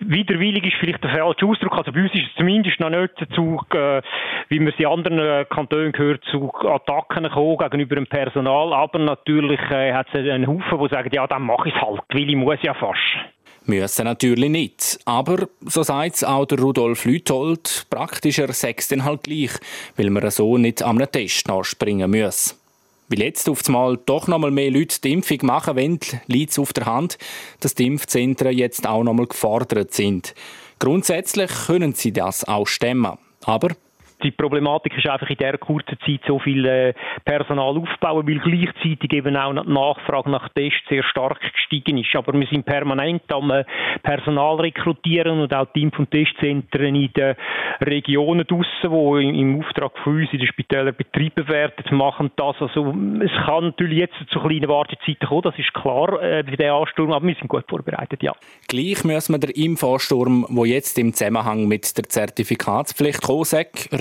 Widerwillig 0.00 0.64
ist 0.64 0.76
vielleicht 0.78 1.02
der 1.02 1.10
falsche 1.10 1.44
Ausdruck. 1.44 1.72
Also 1.72 1.90
bei 1.90 2.02
uns 2.02 2.14
ist 2.14 2.28
es 2.28 2.36
zumindest 2.36 2.78
noch 2.78 2.90
nicht 2.90 3.14
dazu, 3.18 3.60
äh, 3.74 4.00
wie 4.48 4.60
man 4.60 4.68
es 4.68 4.78
in 4.78 4.86
anderen 4.86 5.18
äh, 5.18 5.44
Kantonen 5.44 5.90
gehört, 5.90 6.22
zu 6.30 6.54
Attacken 6.54 7.24
gekommen 7.24 7.58
gegenüber 7.58 7.96
dem 7.96 8.06
Personal. 8.06 8.72
Aber 8.72 9.00
natürlich 9.00 9.60
äh, 9.72 9.92
hat 9.92 10.06
es 10.12 10.20
einen 10.20 10.46
Haufen, 10.46 10.78
die 10.78 10.88
sagen, 10.88 11.10
ja, 11.12 11.26
dann 11.26 11.42
mache 11.42 11.68
ich 11.68 11.74
es 11.74 11.80
halt, 11.82 12.00
weil 12.10 12.30
ich 12.30 12.36
muss 12.36 12.62
ja 12.62 12.74
fast. 12.74 13.00
Müssen 13.64 14.04
natürlich 14.04 14.48
nicht. 14.48 14.98
Aber, 15.04 15.48
so 15.62 15.82
sagt 15.82 16.14
es 16.14 16.24
auch 16.24 16.46
der 16.46 16.60
Rudolf 16.60 17.04
Lüthold, 17.04 17.86
praktischer 17.90 18.50
sechs 18.52 18.88
dann 18.88 19.04
halt 19.04 19.24
gleich, 19.24 19.50
weil 19.96 20.10
man 20.10 20.30
so 20.30 20.56
nicht 20.56 20.82
am 20.82 20.98
Test 21.10 21.48
nachspringen 21.48 22.10
muss. 22.10 22.57
Weil 23.08 23.20
jetzt 23.20 23.48
auf 23.48 23.66
einmal 23.66 23.98
doch 24.04 24.28
noch 24.28 24.38
mal 24.38 24.50
mehr 24.50 24.70
Leute 24.70 25.00
die 25.00 25.12
Impfung 25.12 25.38
machen 25.42 25.76
wollen, 25.76 25.98
liegt 26.26 26.52
es 26.52 26.58
auf 26.58 26.72
der 26.72 26.86
Hand, 26.86 27.18
dass 27.60 27.74
die 27.74 27.86
Impfzentren 27.86 28.56
jetzt 28.56 28.86
auch 28.86 29.02
noch 29.02 29.14
mal 29.14 29.26
gefordert 29.26 29.94
sind. 29.94 30.34
Grundsätzlich 30.78 31.50
können 31.66 31.94
sie 31.94 32.12
das 32.12 32.46
auch 32.46 32.66
stemmen. 32.66 33.18
Aber 33.44 33.70
die 34.22 34.30
Problematik 34.32 34.96
ist 34.96 35.08
einfach 35.08 35.30
in 35.30 35.36
dieser 35.36 35.58
kurzen 35.58 35.98
Zeit 36.04 36.20
so 36.26 36.38
viel 36.38 36.66
äh, 36.66 36.94
Personal 37.24 37.76
aufbauen, 37.76 38.26
weil 38.26 38.38
gleichzeitig 38.38 39.12
eben 39.12 39.36
auch 39.36 39.52
die 39.52 39.70
Nachfrage 39.70 40.30
nach 40.30 40.48
Tests 40.50 40.88
sehr 40.88 41.04
stark 41.04 41.40
gestiegen 41.52 41.98
ist. 41.98 42.14
Aber 42.16 42.32
wir 42.32 42.46
sind 42.46 42.66
permanent 42.66 43.22
am 43.32 43.50
äh, 43.50 43.64
Personal 44.02 44.56
rekrutieren 44.56 45.40
und 45.40 45.54
auch 45.54 45.68
Impf- 45.74 45.98
und 45.98 46.10
Testzentren 46.10 46.94
in 46.94 47.12
den 47.12 47.36
Regionen 47.80 48.46
draussen, 48.46 49.30
die 49.30 49.40
im 49.40 49.60
Auftrag 49.60 49.92
von 50.02 50.16
uns 50.16 50.32
in 50.32 50.38
den 50.38 50.48
Spitälern 50.48 50.94
betrieben 50.96 51.46
werden, 51.48 51.96
machen 51.96 52.30
das. 52.36 52.56
Also 52.60 52.94
es 53.20 53.46
kann 53.46 53.64
natürlich 53.64 53.98
jetzt 53.98 54.16
zu 54.30 54.40
kleinen 54.40 54.68
Wartezeiten 54.68 55.28
kommen, 55.28 55.42
das 55.42 55.58
ist 55.58 55.72
klar 55.74 56.20
äh, 56.22 56.42
bei 56.42 56.56
diesem 56.56 56.74
Ansturm, 56.74 57.12
aber 57.12 57.26
wir 57.26 57.34
sind 57.34 57.48
gut 57.48 57.64
vorbereitet, 57.68 58.22
ja. 58.22 58.32
Gleich 58.66 59.04
müssen 59.04 59.34
wir 59.34 59.38
den 59.38 59.50
Impfansturm, 59.50 60.46
der 60.50 60.66
jetzt 60.66 60.98
im 60.98 61.12
Zusammenhang 61.12 61.68
mit 61.68 61.96
der 61.96 62.04
Zertifikatspflicht 62.04 63.22
kommt, 63.22 63.46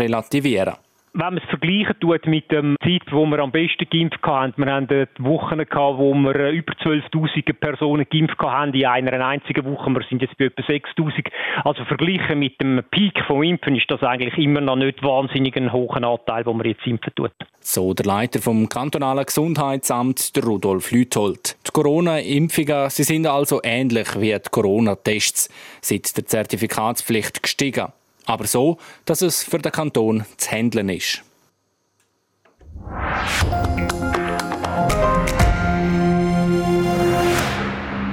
relativieren 0.08 0.76
wenn 1.18 1.34
man 1.34 1.38
es 1.38 1.50
vergleichen 1.50 1.96
tut 2.00 2.28
mit 2.28 2.52
der 2.52 2.64
Zeit, 2.84 3.12
wo 3.12 3.26
wir 3.26 3.40
am 3.40 3.52
besten 3.52 3.88
geimpft 3.90 4.22
haben, 4.24 4.54
wir 4.56 4.72
haben 4.72 4.88
Wochen 5.18 5.58
gehabt, 5.58 5.98
wo 5.98 6.14
wir 6.14 6.36
äh, 6.36 6.56
über 6.56 6.74
12.000 6.74 7.54
Personen 7.54 8.06
geimpft 8.10 8.38
haben 8.40 8.74
in 8.74 8.86
einer 8.86 9.26
einzigen 9.26 9.66
Woche. 9.66 9.90
Wir 9.90 10.04
sind 10.08 10.22
jetzt 10.22 10.38
bei 10.38 10.46
etwa 10.46 10.62
6.000. 10.62 11.32
Also 11.64 11.84
verglichen 11.86 12.38
mit 12.38 12.62
dem 12.62 12.84
Peak 12.92 13.20
vom 13.26 13.42
Impfen 13.42 13.76
ist 13.76 13.90
das 13.90 14.04
eigentlich 14.04 14.38
immer 14.38 14.62
noch 14.62 14.76
nicht 14.76 15.02
wahnsinnig 15.02 15.56
ein 15.58 15.74
hoher 15.74 16.04
Anteil, 16.04 16.46
wo 16.46 16.54
man 16.54 16.68
jetzt 16.68 16.86
impfen 16.86 17.14
tut. 17.16 17.32
So 17.62 17.96
der 17.96 18.06
Leiter 18.06 18.40
vom 18.40 18.70
kantonalen 18.70 19.26
Gesundheitsamt, 19.26 20.36
der 20.36 20.44
Rudolf 20.44 20.92
Lüthold. 20.92 21.58
Die 21.66 21.72
Corona-Impfungen, 21.72 22.90
sie 22.92 23.04
sind 23.04 23.26
also 23.26 23.60
ähnlich 23.64 24.20
wie 24.20 24.34
die 24.34 24.50
Corona-Tests 24.52 25.50
seit 25.82 26.16
der 26.16 26.26
Zertifikatspflicht 26.26 27.42
gestiegen 27.42 27.88
aber 28.28 28.46
so, 28.46 28.78
dass 29.06 29.22
es 29.22 29.44
für 29.44 29.58
den 29.58 29.72
Kanton 29.72 30.26
zu 30.38 30.52
handeln 30.52 30.90
ist. 30.90 31.24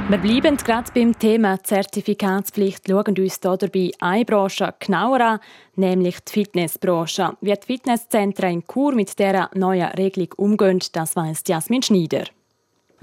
Wir 0.06 0.18
bleiben 0.18 0.56
gerade 0.58 0.92
beim 0.94 1.18
Thema 1.18 1.62
Zertifikatspflicht, 1.62 2.84
schauen 2.88 3.18
uns 3.18 3.40
hier 3.42 3.56
dabei 3.56 3.90
eine 4.00 4.24
Branche 4.24 4.72
genauer 4.78 5.20
an, 5.20 5.40
nämlich 5.76 6.20
die 6.20 6.32
Fitnessbranche. 6.32 7.36
Wie 7.40 7.52
die 7.52 7.66
Fitnesszentren 7.66 8.52
in 8.52 8.64
Chur 8.66 8.94
mit 8.94 9.18
dieser 9.18 9.50
neuen 9.54 9.88
Regelung 9.88 10.28
umgehen, 10.36 10.80
das 10.92 11.16
weiss 11.16 11.42
Jasmin 11.46 11.82
Schneider. 11.82 12.24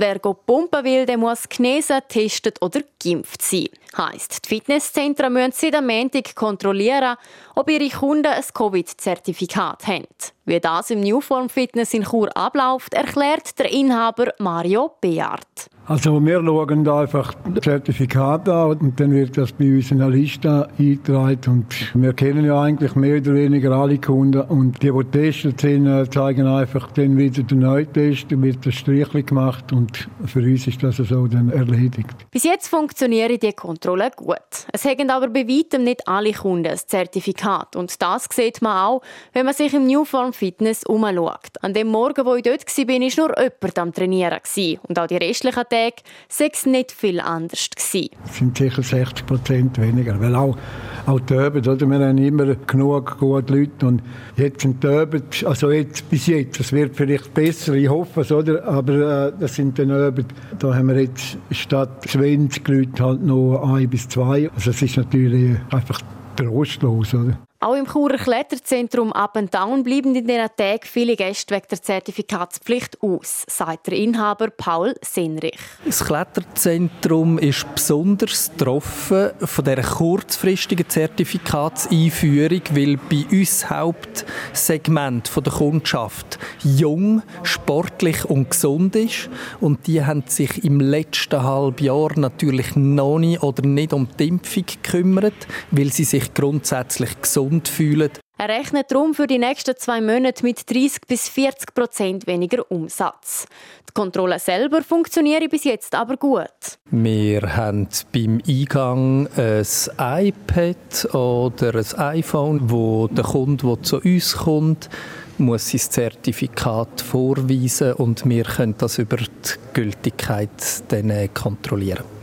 Wer 0.01 0.17
pumpen 0.17 0.83
will, 0.83 1.05
der 1.05 1.15
muss 1.15 1.47
genesen, 1.47 2.01
testet 2.07 2.59
oder 2.59 2.81
geimpft 3.03 3.39
sein. 3.43 3.69
Heisst, 3.95 4.45
die 4.45 4.55
Fitnesszentren 4.55 5.31
müssen 5.31 5.51
seit 5.51 5.75
am 5.75 5.85
Montag 5.85 6.33
kontrollieren, 6.33 7.17
ob 7.53 7.69
ihre 7.69 7.87
Kunden 7.87 8.25
ein 8.25 8.43
Covid-Zertifikat 8.51 9.85
haben. 9.85 10.07
Wie 10.51 10.59
das 10.59 10.89
im 10.89 10.99
Newform 10.99 11.47
Fitness 11.47 11.93
in 11.93 12.03
Chur 12.03 12.35
abläuft, 12.35 12.93
erklärt 12.93 13.57
der 13.57 13.71
Inhaber 13.71 14.33
Mario 14.37 14.91
Beard. 14.99 15.69
Also 15.87 16.23
wir 16.23 16.41
schauen 16.41 16.83
da 16.83 17.01
einfach 17.01 17.33
das 17.53 17.63
Zertifikat 17.63 18.47
an 18.47 18.77
und 18.79 18.99
dann 18.99 19.11
wird 19.11 19.35
das 19.35 19.51
bei 19.51 19.65
uns 19.65 19.91
in 19.91 20.01
einer 20.01 20.11
Liste 20.11 20.69
eingetragen 20.77 21.39
und 21.47 21.91
wir 21.93 22.13
kennen 22.13 22.45
ja 22.45 22.61
eigentlich 22.61 22.95
mehr 22.95 23.17
oder 23.17 23.33
weniger 23.33 23.71
alle 23.71 23.97
Kunden 23.97 24.41
und 24.41 24.81
die, 24.83 24.91
die 24.91 24.97
getestet 24.97 25.59
sind, 25.59 25.87
äh, 25.87 26.07
zeigen 26.09 26.47
einfach 26.47 26.91
dann 26.91 27.17
wieder 27.17 27.43
den 27.43 27.59
Neutest, 27.59 28.31
dann 28.31 28.43
wird 28.43 28.65
das 28.65 28.75
Strichli 28.75 29.23
gemacht 29.23 29.73
und 29.73 30.07
für 30.27 30.39
uns 30.39 30.67
ist 30.67 30.81
das 30.83 30.97
so 30.97 31.27
dann 31.27 31.49
erledigt. 31.49 32.15
Bis 32.29 32.43
jetzt 32.43 32.67
funktionieren 32.67 33.39
die 33.39 33.51
Kontrollen 33.51 34.11
gut. 34.15 34.37
Es 34.71 34.85
haben 34.85 35.09
aber 35.09 35.27
bei 35.27 35.47
weitem 35.47 35.83
nicht 35.83 36.07
alle 36.07 36.31
Kunden 36.31 36.67
ein 36.67 36.77
Zertifikat 36.77 37.75
und 37.75 38.01
das 38.01 38.29
sieht 38.31 38.61
man 38.61 38.77
auch, 38.77 39.01
wenn 39.33 39.45
man 39.45 39.55
sich 39.55 39.73
im 39.73 39.87
Newform 39.87 40.31
Fitness 40.41 40.83
umschaut. 40.85 41.51
An 41.61 41.75
dem 41.75 41.89
Morgen, 41.89 42.25
wo 42.25 42.33
ich 42.33 42.41
dort 42.41 42.65
war, 42.65 42.87
war 42.87 42.99
nur 42.99 43.37
jemand 43.37 43.77
am 43.77 43.93
Trainieren 43.93 44.39
und 44.87 44.97
auch 44.97 45.05
die 45.05 45.17
restlichen 45.17 45.63
Tage 45.69 45.97
sei 46.29 46.49
es 46.51 46.65
nicht 46.65 46.91
viel 46.91 47.19
anders. 47.19 47.69
Es 47.77 47.91
sind 47.91 48.57
sicher 48.57 48.81
60 48.81 49.27
Prozent 49.27 49.79
weniger, 49.79 50.19
weil 50.19 50.33
auch, 50.33 50.57
auch 51.05 51.19
die 51.19 51.35
Öben, 51.35 51.59
oder? 51.59 51.87
wir 51.87 51.99
haben 51.99 52.17
immer 52.17 52.55
genug 52.55 53.19
gute 53.19 53.53
Leute 53.53 53.85
und 53.85 54.01
jetzt 54.35 54.61
sind 54.61 54.83
die 54.83 54.87
Öben, 54.87 55.21
also 55.45 55.69
jetzt, 55.69 56.09
bis 56.09 56.25
jetzt, 56.25 56.59
es 56.59 56.73
wird 56.73 56.95
vielleicht 56.95 57.31
besser, 57.35 57.75
ich 57.75 57.87
hoffe 57.87 58.21
es, 58.21 58.31
oder? 58.31 58.63
aber 58.65 59.27
äh, 59.27 59.33
das 59.39 59.53
sind 59.53 59.77
dann 59.77 59.91
Öben, 59.91 60.25
da 60.57 60.73
haben 60.73 60.87
wir 60.87 61.01
jetzt 61.01 61.37
statt 61.51 62.03
20 62.07 62.67
Leute 62.67 63.03
halt 63.03 63.21
noch 63.21 63.61
ein 63.75 63.87
bis 63.87 64.09
zwei, 64.09 64.49
also 64.55 64.71
es 64.71 64.81
ist 64.81 64.97
natürlich 64.97 65.55
einfach 65.69 66.01
trostlos, 66.35 67.13
oder? 67.13 67.37
Auch 67.63 67.75
im 67.75 67.85
Churer 67.85 68.17
Kletterzentrum 68.17 69.13
Up 69.13 69.37
and 69.37 69.53
Down 69.53 69.83
bleiben 69.83 70.15
in 70.15 70.25
diesen 70.25 70.47
Tagen 70.57 70.81
viele 70.81 71.15
Gäste 71.15 71.53
wegen 71.53 71.67
der 71.69 71.79
Zertifikatspflicht 71.79 72.97
aus, 73.03 73.43
sagt 73.47 73.85
der 73.85 73.97
Inhaber 73.97 74.49
Paul 74.49 74.95
Senrich. 75.03 75.59
Das 75.85 76.03
Kletterzentrum 76.03 77.37
ist 77.37 77.67
besonders 77.75 78.49
getroffen 78.49 79.29
von 79.41 79.63
dieser 79.63 79.83
kurzfristigen 79.83 80.89
Zertifikatseinführung, 80.89 82.61
weil 82.71 82.97
bei 82.97 83.27
uns 83.29 83.69
Hauptsegment 83.69 85.29
der 85.35 85.53
Kundschaft 85.53 86.39
jung, 86.63 87.21
sportlich 87.43 88.25
und 88.25 88.49
gesund 88.49 88.95
ist. 88.95 89.29
Und 89.59 89.85
die 89.85 90.03
haben 90.03 90.23
sich 90.25 90.63
im 90.63 90.79
letzten 90.79 91.43
halben 91.43 91.85
Jahr 91.85 92.17
natürlich 92.17 92.75
noch 92.75 93.19
nie 93.19 93.37
oder 93.37 93.67
nicht 93.67 93.93
um 93.93 94.07
die 94.17 94.29
Impfung 94.29 94.65
gekümmert, 94.65 95.47
weil 95.69 95.91
sie 95.93 96.05
sich 96.05 96.33
grundsätzlich 96.33 97.21
gesund 97.21 97.50
gesund 97.51 97.67
fühlen. 97.67 98.11
Er 98.37 98.49
rechnet 98.49 98.91
darum 98.91 99.13
für 99.13 99.27
die 99.27 99.37
nächsten 99.37 99.75
zwei 99.77 100.01
Monate 100.01 100.43
mit 100.43 100.67
30 100.67 101.01
bis 101.07 101.29
40 101.29 101.75
Prozent 101.75 102.27
weniger 102.27 102.69
Umsatz. 102.71 103.45
Die 103.87 103.93
Kontrolle 103.93 104.39
selber 104.39 104.81
funktioniert 104.81 105.47
bis 105.51 105.63
jetzt 105.65 105.93
aber 105.93 106.17
gut. 106.17 106.79
Wir 106.89 107.41
haben 107.55 107.87
beim 108.11 108.41
Eingang 108.47 109.27
ein 109.37 109.65
iPad 109.99 111.13
oder 111.13 111.75
ein 111.75 111.99
iPhone, 111.99 112.71
wo 112.71 113.07
der 113.07 113.25
Kunde, 113.25 113.67
der 113.67 113.83
zu 113.83 113.99
uns 113.99 114.37
kommt, 114.37 114.89
muss 115.37 115.69
sein 115.69 115.79
Zertifikat 115.79 117.01
vorweisen 117.01 117.93
und 117.93 118.27
wir 118.27 118.43
können 118.43 118.75
das 118.77 118.97
über 118.97 119.17
die 119.17 119.27
Gültigkeit 119.73 120.49
dann 120.87 121.31
kontrollieren. 121.33 122.20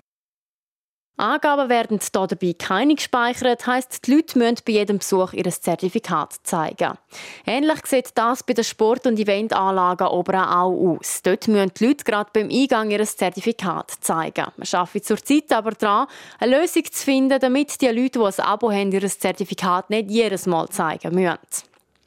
Angaben 1.19 1.69
werden 1.69 1.99
dabei 2.13 2.55
keine 2.57 2.95
gespeichert, 2.95 3.67
heisst, 3.67 4.07
die 4.07 4.15
Leute 4.15 4.39
müssen 4.39 4.59
bei 4.65 4.73
jedem 4.73 4.99
Besuch 4.99 5.33
ihr 5.33 5.51
Zertifikat 5.51 6.35
zeigen. 6.45 6.97
Ähnlich 7.45 7.85
sieht 7.87 8.11
das 8.15 8.45
bei 8.45 8.53
den 8.53 8.63
Sport- 8.63 9.05
und 9.05 9.19
Eventanlagen 9.19 10.07
oben 10.07 10.37
auch 10.37 10.71
aus. 10.71 11.21
Dort 11.23 11.49
müssen 11.49 11.73
die 11.75 11.87
Leute 11.87 12.05
gerade 12.05 12.31
beim 12.33 12.49
Eingang 12.49 12.93
ihr 12.93 13.05
Zertifikat 13.05 13.91
zeigen. 14.01 14.47
Wir 14.57 14.79
arbeiten 14.79 15.03
zurzeit 15.03 15.53
aber 15.53 15.73
daran, 15.73 16.07
eine 16.39 16.61
Lösung 16.61 16.85
zu 16.85 17.05
finden, 17.05 17.41
damit 17.41 17.81
die 17.81 17.89
Leute, 17.89 18.21
die 18.21 18.25
ein 18.25 18.47
Abo 18.47 18.71
haben, 18.71 18.93
ihr 18.93 19.09
Zertifikat 19.09 19.91
nicht 19.91 20.11
jedes 20.11 20.47
Mal 20.47 20.69
zeigen 20.69 21.15
müssen 21.17 21.39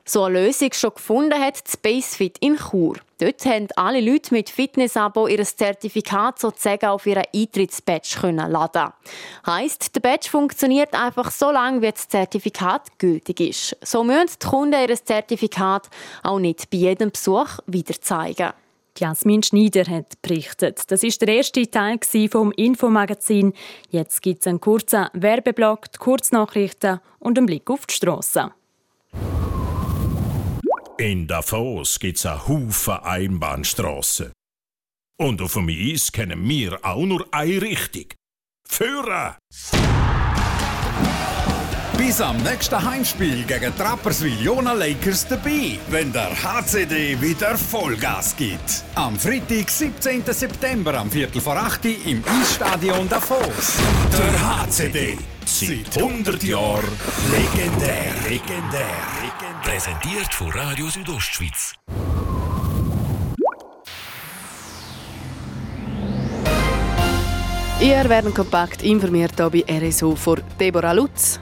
so 0.05 0.23
eine 0.23 0.45
Lösung 0.45 0.71
schon 0.73 0.93
gefunden 0.93 1.39
hat, 1.39 1.63
Spacefit 1.67 2.37
in 2.39 2.57
Chur. 2.57 2.97
Dort 3.19 3.45
haben 3.45 3.67
alle 3.75 4.01
Leute 4.01 4.33
mit 4.33 4.49
Fitnessabo 4.49 5.27
ihr 5.27 5.43
Zertifikat 5.43 6.39
sozusagen 6.39 6.87
auf 6.87 7.05
ihren 7.05 7.23
Eintrittsbadge 7.35 8.19
können 8.19 8.51
laden. 8.51 8.91
Heißt, 9.45 9.95
der 9.95 9.99
Badge 9.99 10.29
funktioniert 10.29 10.95
einfach 10.95 11.29
so 11.29 11.51
lange, 11.51 11.83
wie 11.83 11.91
das 11.91 12.07
Zertifikat 12.07 12.97
gültig 12.97 13.39
ist. 13.39 13.77
So 13.83 14.03
müssen 14.03 14.39
die 14.41 14.47
Kunden 14.47 14.89
ihr 14.89 14.95
Zertifikat 14.95 15.87
auch 16.23 16.39
nicht 16.39 16.71
bei 16.71 16.77
jedem 16.77 17.11
Besuch 17.11 17.59
wieder 17.67 17.93
zeigen. 18.01 18.53
Jasmin 18.97 19.43
Schneider 19.43 19.85
hat 19.85 20.21
berichtet. 20.21 20.91
Das 20.91 21.03
ist 21.03 21.21
der 21.21 21.29
erste 21.29 21.69
Teil 21.69 21.99
vom 22.29 22.51
Infomagazin. 22.51 23.53
Jetzt 23.89 24.21
gibt 24.21 24.41
es 24.41 24.47
einen 24.47 24.59
kurzen 24.59 25.07
Werbeblock, 25.13 25.97
Kurznachrichten 25.99 26.99
und 27.19 27.37
einen 27.37 27.45
Blick 27.45 27.69
auf 27.69 27.85
die 27.85 27.93
Strasse. 27.93 28.51
In 30.97 31.25
Davos 31.27 31.99
gibt's 31.99 32.25
a 32.25 32.47
Haufen 32.47 32.99
Einbahnstrassen. 33.03 34.31
Und 35.17 35.41
auf 35.41 35.53
dem 35.53 35.69
Eis 35.69 36.11
kennen 36.11 36.47
wir 36.47 36.79
auch 36.83 37.05
nur 37.05 37.25
eine 37.31 37.61
Richtung. 37.61 38.05
Führen! 38.67 39.35
Bis 41.97 42.19
am 42.19 42.37
nächsten 42.37 42.83
Heimspiel 42.83 43.43
gegen 43.43 43.75
Trapperswil 43.75 44.41
Jona 44.41 44.73
Lakers 44.73 45.27
dabei, 45.27 45.77
wenn 45.89 46.11
der 46.11 46.31
HCD 46.31 47.19
wieder 47.21 47.57
Vollgas 47.57 48.35
gibt. 48.35 48.83
Am 48.95 49.17
Freitag, 49.17 49.69
17. 49.69 50.23
September, 50.25 50.95
am 50.95 51.11
Viertel 51.11 51.41
vor 51.41 51.55
8 51.55 51.85
Uhr 51.85 51.95
im 52.05 52.23
Eisstadion 52.25 53.07
Davos. 53.07 53.77
Der 54.17 54.57
HCD. 54.57 55.17
Seit 55.45 55.97
100 55.97 56.43
Jahren 56.43 56.83
legendär. 57.31 58.13
Legendär. 58.27 59.20
Präsentiert 59.71 60.33
von 60.33 60.51
Radio 60.51 60.89
Südostschweiz. 60.89 61.75
Ihr 67.79 68.09
werden 68.09 68.33
kompakt 68.33 68.83
informiert 68.83 69.31
hier 69.37 69.49
bei 69.49 69.63
RSO 69.65 70.17
vor 70.17 70.39
Deborah 70.59 70.91
Lutz. 70.91 71.39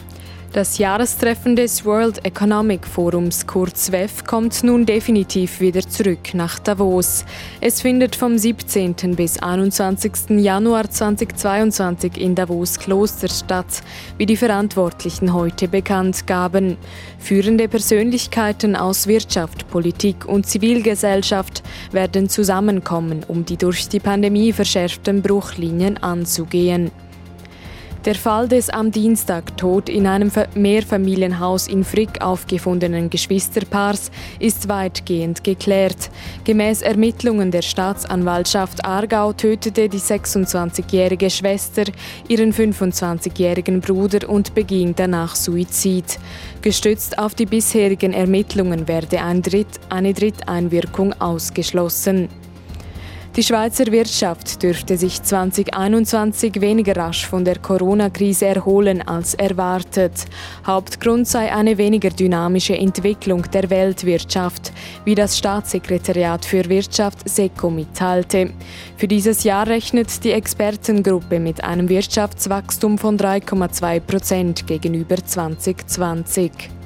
Das 0.52 0.80
Jahrestreffen 0.80 1.56
des 1.56 1.86
World 1.86 2.26
Economic 2.26 2.88
Forums, 2.88 3.46
kurz 3.46 3.92
WEF, 3.92 4.24
kommt 4.24 4.64
nun 4.64 4.84
definitiv 4.84 5.60
wieder 5.60 5.82
zurück 5.82 6.34
nach 6.34 6.58
Davos. 6.58 7.24
Es 7.62 7.82
findet 7.82 8.16
vom 8.16 8.36
17. 8.36 9.16
bis 9.16 9.38
21. 9.38 10.40
Januar 10.40 10.90
2022 10.90 12.18
in 12.18 12.34
Davos 12.34 12.80
Kloster 12.80 13.28
statt, 13.28 13.84
wie 14.18 14.26
die 14.26 14.38
Verantwortlichen 14.38 15.34
heute 15.34 15.68
bekannt 15.68 16.26
gaben. 16.26 16.78
Führende 17.20 17.68
Persönlichkeiten 17.68 18.76
aus 18.76 19.06
Wirtschaft, 19.06 19.70
Politik 19.70 20.26
und 20.26 20.48
Zivilgesellschaft 20.48 21.62
werden 21.92 22.28
zusammenkommen, 22.28 23.24
um 23.28 23.46
die 23.46 23.58
durch 23.58 23.88
die 23.88 24.00
Pandemie 24.00 24.52
verschärften 24.52 25.22
Bruchlinien 25.22 25.98
anzugehen. 25.98 26.90
Der 28.06 28.16
Fall 28.16 28.48
des 28.48 28.70
am 28.70 28.92
Dienstag 28.92 29.58
tot 29.58 29.90
in 29.90 30.08
einem 30.08 30.32
Mehrfamilienhaus 30.56 31.68
in 31.68 31.84
Frick 31.84 32.22
aufgefundenen 32.22 33.10
Geschwisterpaars 33.10 34.10
ist 34.40 34.70
weitgehend 34.70 35.44
geklärt. 35.44 36.10
Gemäß 36.46 36.82
Ermittlungen 36.82 37.52
der 37.52 37.62
Staatsanwaltschaft 37.62 38.86
Aargau 38.86 39.34
tötete 39.34 39.90
die 39.90 40.00
26-jährige 40.00 41.30
Schwester 41.30 41.84
ihren 42.30 42.54
25-jährigen 42.54 43.82
Bruder 43.82 44.30
und 44.30 44.56
beging 44.56 44.96
danach 44.96 45.36
Suizid. 45.36 46.20
Gestützt 46.62 47.20
auf 47.20 47.36
die 47.36 47.48
bisherigen 47.48 48.14
Ermittlungen 48.14 48.88
werde 48.88 49.22
ein 49.22 49.42
Dritt, 49.42 49.78
eine 49.90 50.14
Dritteinwirkung 50.14 51.20
ausgeschlossen. 51.20 52.30
Die 53.36 53.44
Schweizer 53.44 53.86
Wirtschaft 53.92 54.64
dürfte 54.64 54.98
sich 54.98 55.22
2021 55.22 56.62
weniger 56.62 56.96
rasch 56.98 57.28
von 57.28 57.46
der 57.46 57.60
Corona-Krise 57.60 58.48
erholen 58.48 59.08
als 59.08 59.36
erwartet. 59.36 60.26
Hauptgrund 60.66 61.28
sei 61.28 61.54
eine 61.54 61.78
weniger 61.78 62.10
dynamische 62.10 62.76
Entwicklung 62.76 63.44
der 63.54 63.70
Weltwirtschaft, 63.70 64.74
wie 65.06 65.14
das 65.14 65.38
Staatssekretariat 65.38 66.44
für 66.44 66.68
Wirtschaft 66.68 67.30
SECO 67.30 67.70
mitteilte. 67.70 68.50
Für 68.98 69.08
dieses 69.08 69.44
Jahr 69.44 69.68
rechnet 69.68 70.24
die 70.24 70.32
Expertengruppe 70.32 71.40
mit 71.40 71.64
einem 71.64 71.88
Wirtschaftswachstum 71.88 72.98
von 72.98 73.18
3,2 73.18 74.00
Prozent 74.00 74.68
gegenüber 74.68 75.18
2020. 75.24 76.79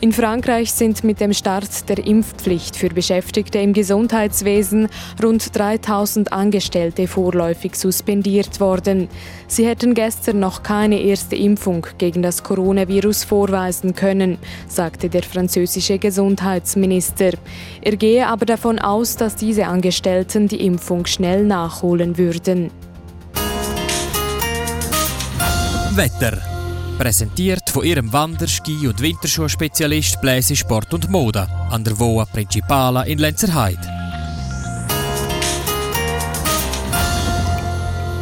In 0.00 0.12
Frankreich 0.12 0.72
sind 0.72 1.02
mit 1.02 1.20
dem 1.20 1.32
Start 1.32 1.88
der 1.88 1.98
Impfpflicht 2.06 2.76
für 2.76 2.88
Beschäftigte 2.88 3.58
im 3.58 3.72
Gesundheitswesen 3.72 4.88
rund 5.20 5.56
3000 5.58 6.32
Angestellte 6.32 7.08
vorläufig 7.08 7.74
suspendiert 7.74 8.60
worden. 8.60 9.08
Sie 9.48 9.66
hätten 9.66 9.94
gestern 9.94 10.38
noch 10.38 10.62
keine 10.62 11.00
erste 11.00 11.34
Impfung 11.34 11.84
gegen 11.98 12.22
das 12.22 12.44
Coronavirus 12.44 13.24
vorweisen 13.24 13.96
können, 13.96 14.38
sagte 14.68 15.08
der 15.08 15.24
französische 15.24 15.98
Gesundheitsminister. 15.98 17.32
Er 17.82 17.96
gehe 17.96 18.24
aber 18.28 18.46
davon 18.46 18.78
aus, 18.78 19.16
dass 19.16 19.34
diese 19.34 19.66
Angestellten 19.66 20.46
die 20.46 20.64
Impfung 20.64 21.06
schnell 21.06 21.44
nachholen 21.44 22.16
würden. 22.16 22.70
Wetter 25.96 26.57
Präsentiert 26.98 27.70
von 27.70 27.84
ihrem 27.84 28.12
Wanderski- 28.12 28.88
und 28.88 29.00
Winterschuhspezialist 29.00 30.20
Bläse 30.20 30.56
Sport 30.56 30.92
und 30.92 31.08
Mode 31.08 31.46
an 31.70 31.84
der 31.84 31.96
Voa 31.96 32.24
Principala 32.24 33.04
in 33.04 33.18
Lenzerheide. 33.18 33.78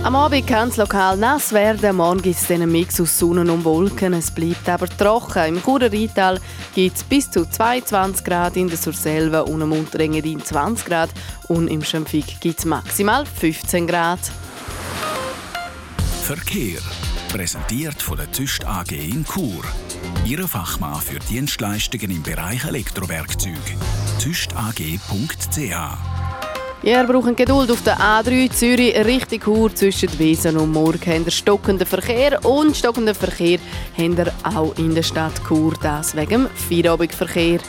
Am 0.03 0.15
Abend 0.15 0.47
kann 0.47 0.69
es 0.69 0.77
lokal 0.77 1.17
nass 1.17 1.55
werden. 1.55 1.97
Morgen 1.97 2.21
gibt 2.21 2.37
es 2.37 2.51
einen 2.51 2.71
Mix 2.71 3.01
aus 3.01 3.19
Sonne 3.19 3.51
und 3.51 3.65
Wolken. 3.65 4.12
Es 4.12 4.31
bleibt 4.31 4.69
aber 4.69 4.89
trocken. 4.89 5.57
Im 5.57 5.62
Churer 5.62 5.91
Rheintal 5.91 6.39
gibt 6.75 6.99
es 6.99 7.03
bis 7.03 7.31
zu 7.31 7.49
22 7.49 8.27
Grad, 8.27 8.59
in 8.59 8.69
der 8.69 8.77
Surselva 8.77 9.41
und 9.41 9.62
am 9.62 9.73
Unterengadin 9.73 10.45
20 10.45 10.85
Grad 10.85 11.11
und 11.49 11.69
im 11.69 11.83
Schönfig 11.83 12.39
gibt 12.41 12.59
es 12.59 12.67
maximal 12.67 13.25
15 13.25 13.87
Grad. 13.87 14.21
Verkehr 16.23 16.83
Präsentiert 17.29 18.01
von 18.01 18.17
der 18.17 18.33
Züst 18.33 18.65
AG 18.65 18.93
in 18.93 19.25
Chur. 19.25 19.62
Ihre 20.25 20.49
Fachmann 20.49 21.01
für 21.01 21.19
Dienstleistungen 21.19 22.11
im 22.11 22.23
Bereich 22.23 22.65
Elektrowerkzeug. 22.65 23.53
züstag.ch 24.19 25.77
Ihr 26.83 27.05
braucht 27.05 27.37
Geduld 27.37 27.71
auf 27.71 27.83
der 27.83 27.99
A3 27.99 28.51
Zürich 28.51 28.97
Richtung 29.05 29.41
Chur 29.41 29.75
zwischen 29.75 30.19
Wesen 30.19 30.57
und 30.57 30.73
Murg. 30.73 31.07
Habt 31.07 31.27
ihr 31.27 31.31
stockenden 31.31 31.87
Verkehr 31.87 32.45
und 32.45 32.77
stockenden 32.77 33.15
Verkehr 33.15 33.59
habt 33.99 34.19
ihr 34.19 34.33
auch 34.45 34.77
in 34.79 34.95
der 34.95 35.03
Stadt 35.03 35.35
Chur. 35.47 35.75
Das 35.83 36.15
wegen 36.17 36.45
dem 36.45 36.49
Feierabendverkehr. 36.49 37.61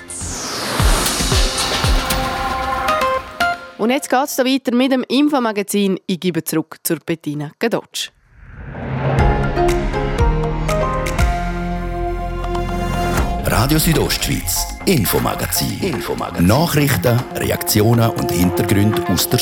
Und 3.78 3.89
jetzt 3.89 4.10
geht 4.10 4.24
es 4.24 4.38
weiter 4.38 4.76
mit 4.76 4.91
dem 4.91 5.04
Infomagazin. 5.08 6.00
Ich 6.08 6.20
gebe 6.20 6.43
zurück 6.43 6.78
zur 6.84 6.98
Bettina 7.06 7.52
Gadotsch. 7.60 8.12
Radio 13.60 13.80
Südostschweiz, 13.80 14.78
Infomagazin. 14.86 15.80
Infomagazin. 15.82 16.46
Nachrichten, 16.46 17.20
Reaktionen 17.38 18.12
und 18.12 18.32
Hintergründe 18.32 19.04
aus 19.10 19.28
der 19.28 19.39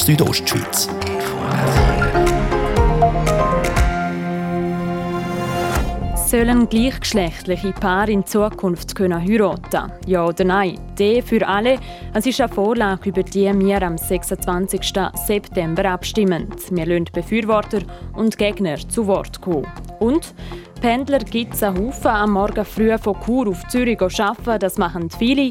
Sollen 6.27 6.69
gleichgeschlechtliche 6.69 7.73
Paare 7.73 8.13
in 8.13 8.25
Zukunft 8.25 8.95
können 8.95 9.21
heiraten 9.21 9.91
Ja 10.07 10.25
oder 10.25 10.45
nein? 10.45 10.79
Die 10.97 11.21
für 11.21 11.45
alle. 11.45 11.77
Es 12.13 12.25
ist 12.25 12.39
eine 12.39 12.53
Vorlage, 12.53 13.09
über 13.09 13.21
die 13.21 13.51
wir 13.53 13.81
am 13.81 13.97
26. 13.97 14.93
September 15.27 15.91
abstimmen. 15.91 16.47
Wir 16.69 16.85
lassen 16.85 17.09
Befürworter 17.11 17.81
und 18.13 18.37
Gegner 18.37 18.77
zu 18.87 19.07
Wort 19.07 19.41
kommen. 19.41 19.67
Und 19.99 20.33
Pendler 20.85 21.17
gibt 21.17 21.55
es 21.55 21.63
einen 21.63 21.79
Haufen 21.79 22.11
am 22.11 22.31
Morgen 22.33 22.63
früh 22.63 22.95
von 22.99 23.19
Chur 23.25 23.47
auf 23.47 23.67
Zürich 23.69 23.99
arbeiten. 23.99 24.59
Das 24.59 24.77
machen 24.77 25.09
viele. 25.09 25.49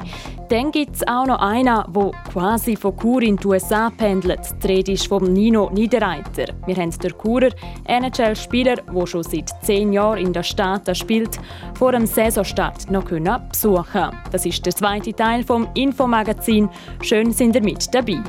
Dann 0.49 0.71
gibt 0.71 0.95
es 0.95 1.09
auch 1.09 1.27
noch 1.27 1.41
einen, 1.41 1.83
der 1.93 2.11
quasi 2.33 2.77
von 2.77 2.97
Chur 2.97 3.21
in 3.21 3.37
die 3.37 3.49
USA 3.49 3.91
pendelt. 3.91 4.39
Die 4.63 4.67
Rede 4.69 4.93
ist 4.93 5.09
vom 5.09 5.25
Nino 5.25 5.71
Niederreiter. 5.75 6.55
Wir 6.67 6.77
haben 6.77 6.93
den 6.93 7.13
Churer 7.21 7.51
NHL-Spieler, 7.85 8.77
der 8.77 9.07
schon 9.09 9.25
seit 9.25 9.51
zehn 9.65 9.93
Jahren 9.93 10.19
in 10.19 10.33
der 10.33 10.45
Stadt 10.45 10.97
spielt, 10.97 11.41
vor 11.77 11.91
dem 11.91 12.07
Saisonstart 12.07 12.89
noch 12.93 13.05
können 13.05 13.49
besuchen 13.49 14.13
Das 14.31 14.47
ist 14.47 14.65
der 14.65 14.73
zweite 14.73 15.13
Teil 15.13 15.43
vom 15.43 15.67
Infomagazin. 15.75 16.71
Schön 17.03 17.33
sind 17.33 17.57
ihr 17.57 17.63
mit 17.65 17.93
dabei. 17.93 18.23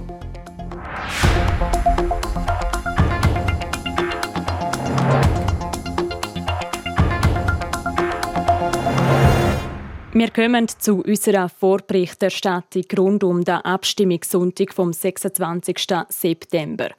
Wir 10.17 10.30
kommen 10.30 10.65
zu 10.69 11.04
unserer 11.04 11.49
Vorberichterstattung 11.49 12.86
rund 12.97 13.21
um 13.25 13.43
den 13.43 13.56
Abstimmungssonntag 13.56 14.73
vom 14.73 14.93
26. 14.93 15.78
September. 16.08 16.91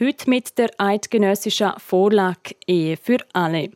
Heute 0.00 0.28
mit 0.28 0.58
der 0.58 0.70
eidgenössischen 0.78 1.70
Vorlage 1.78 2.56
Ehe 2.66 2.96
für 2.96 3.18
alle. 3.32 3.70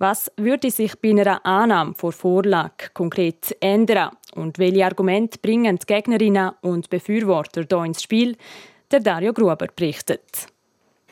Was 0.00 0.32
würde 0.36 0.72
sich 0.72 0.98
bei 1.00 1.10
einer 1.10 1.46
Annahme 1.46 1.94
vor 1.94 2.10
Vorlage 2.10 2.90
konkret 2.92 3.56
ändern? 3.60 4.10
Und 4.34 4.58
welche 4.58 4.84
Argumente 4.84 5.38
bringen 5.38 5.78
die 5.78 5.86
Gegnerinnen 5.86 6.54
und 6.60 6.90
Befürworter 6.90 7.64
hier 7.70 7.84
ins 7.84 8.02
Spiel? 8.02 8.36
Der 8.90 8.98
Dario 8.98 9.32
Gruber 9.32 9.54
berichtet. 9.54 10.48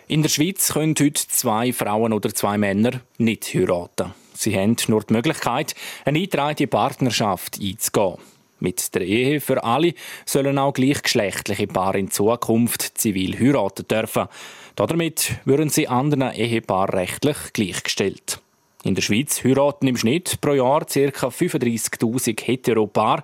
In 0.08 0.22
der 0.22 0.28
Schweiz 0.28 0.72
können 0.72 0.96
heute 0.98 1.28
zwei 1.28 1.72
Frauen 1.72 2.12
oder 2.12 2.34
zwei 2.34 2.58
Männer 2.58 3.00
nicht 3.18 3.54
heiraten. 3.54 4.21
Sie 4.42 4.56
haben 4.58 4.76
nur 4.88 5.02
die 5.02 5.14
Möglichkeit, 5.14 5.74
eine 6.04 6.18
eingetragene 6.18 6.66
Partnerschaft 6.66 7.60
einzugehen. 7.60 8.18
Mit 8.58 8.94
der 8.94 9.02
Ehe 9.02 9.40
für 9.40 9.64
alle 9.64 9.94
sollen 10.24 10.58
auch 10.58 10.72
gleichgeschlechtliche 10.72 11.66
Paare 11.66 11.98
in 11.98 12.10
Zukunft 12.10 12.98
zivil 12.98 13.38
heiraten 13.38 13.86
dürfen. 13.88 14.28
Damit 14.76 15.32
würden 15.44 15.68
sie 15.68 15.88
anderen 15.88 16.32
Ehepaaren 16.32 16.94
rechtlich 16.94 17.36
gleichgestellt. 17.52 18.40
In 18.84 18.94
der 18.94 19.02
Schweiz 19.02 19.44
heiraten 19.44 19.86
im 19.86 19.96
Schnitt 19.96 20.40
pro 20.40 20.54
Jahr 20.54 20.84
ca. 20.84 21.28
35.000 21.28 22.40
Heteropaare. 22.42 23.22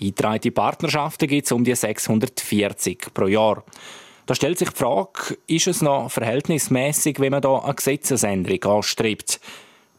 Eingetragene 0.00 0.52
Partnerschaften 0.52 1.28
gibt 1.28 1.46
es 1.46 1.52
um 1.52 1.64
die 1.64 1.74
640 1.74 3.12
pro 3.12 3.26
Jahr. 3.26 3.64
Da 4.26 4.34
stellt 4.36 4.58
sich 4.58 4.70
die 4.70 4.76
Frage, 4.76 5.38
ist 5.48 5.66
es 5.66 5.82
noch 5.82 6.10
verhältnismäßig, 6.10 7.18
wenn 7.18 7.32
man 7.32 7.42
da 7.42 7.58
eine 7.58 7.74
Gesetzesänderung 7.74 8.76
anstrebt? 8.76 9.40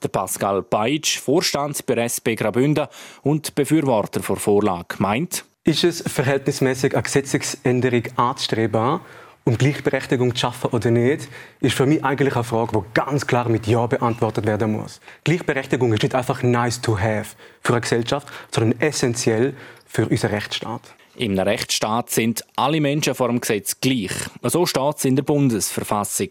Der 0.04 0.10
Pascal 0.10 0.64
Beitsch, 0.64 1.20
Vorstand 1.20 1.86
bei 1.86 1.94
SP 2.10 2.34
Graubünden 2.34 2.88
und 3.22 3.54
Befürworter 3.54 4.20
der 4.20 4.36
Vorlage, 4.36 4.96
meint, 4.98 5.46
ist 5.64 5.84
es 5.84 6.02
verhältnismäßig 6.02 6.96
eine 6.96 7.04
Gesetzesänderung 7.04 8.04
anzustreben, 8.16 9.00
um 9.44 9.58
Gleichberechtigung 9.58 10.34
zu 10.34 10.40
schaffen 10.40 10.72
oder 10.72 10.90
nicht, 10.90 11.28
ist 11.60 11.76
für 11.76 11.86
mich 11.86 12.04
eigentlich 12.04 12.34
eine 12.34 12.44
Frage, 12.44 12.80
die 12.80 12.94
ganz 12.96 13.28
klar 13.28 13.48
mit 13.48 13.68
Ja 13.68 13.86
beantwortet 13.86 14.48
werden 14.48 14.72
muss. 14.72 15.00
Gleichberechtigung 15.24 15.94
ist 15.94 16.02
nicht 16.02 16.16
einfach 16.16 16.42
nice 16.42 16.82
to 16.82 16.98
have 16.98 17.36
für 17.62 17.74
eine 17.74 17.82
Gesellschaft, 17.82 18.28
sondern 18.50 18.80
essentiell 18.82 19.56
für 19.86 20.08
unseren 20.08 20.32
Rechtsstaat. 20.32 20.82
Im 21.16 21.38
Rechtsstaat 21.38 22.10
sind 22.10 22.44
alle 22.56 22.82
Menschen 22.82 23.14
vor 23.14 23.28
dem 23.28 23.40
Gesetz 23.40 23.80
gleich. 23.80 24.14
So 24.44 24.66
steht 24.66 24.98
es 24.98 25.06
in 25.06 25.16
der 25.16 25.24
Bundesverfassung. 25.24 26.30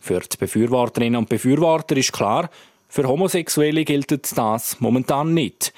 Für 0.00 0.20
die 0.20 0.36
Befürworterinnen 0.36 1.16
und 1.16 1.28
Befürworter 1.28 1.96
ist 1.96 2.12
klar, 2.12 2.50
für 2.88 3.06
Homosexuelle 3.06 3.84
gilt 3.84 4.36
das 4.36 4.80
momentan 4.80 5.34
nicht. 5.34 5.72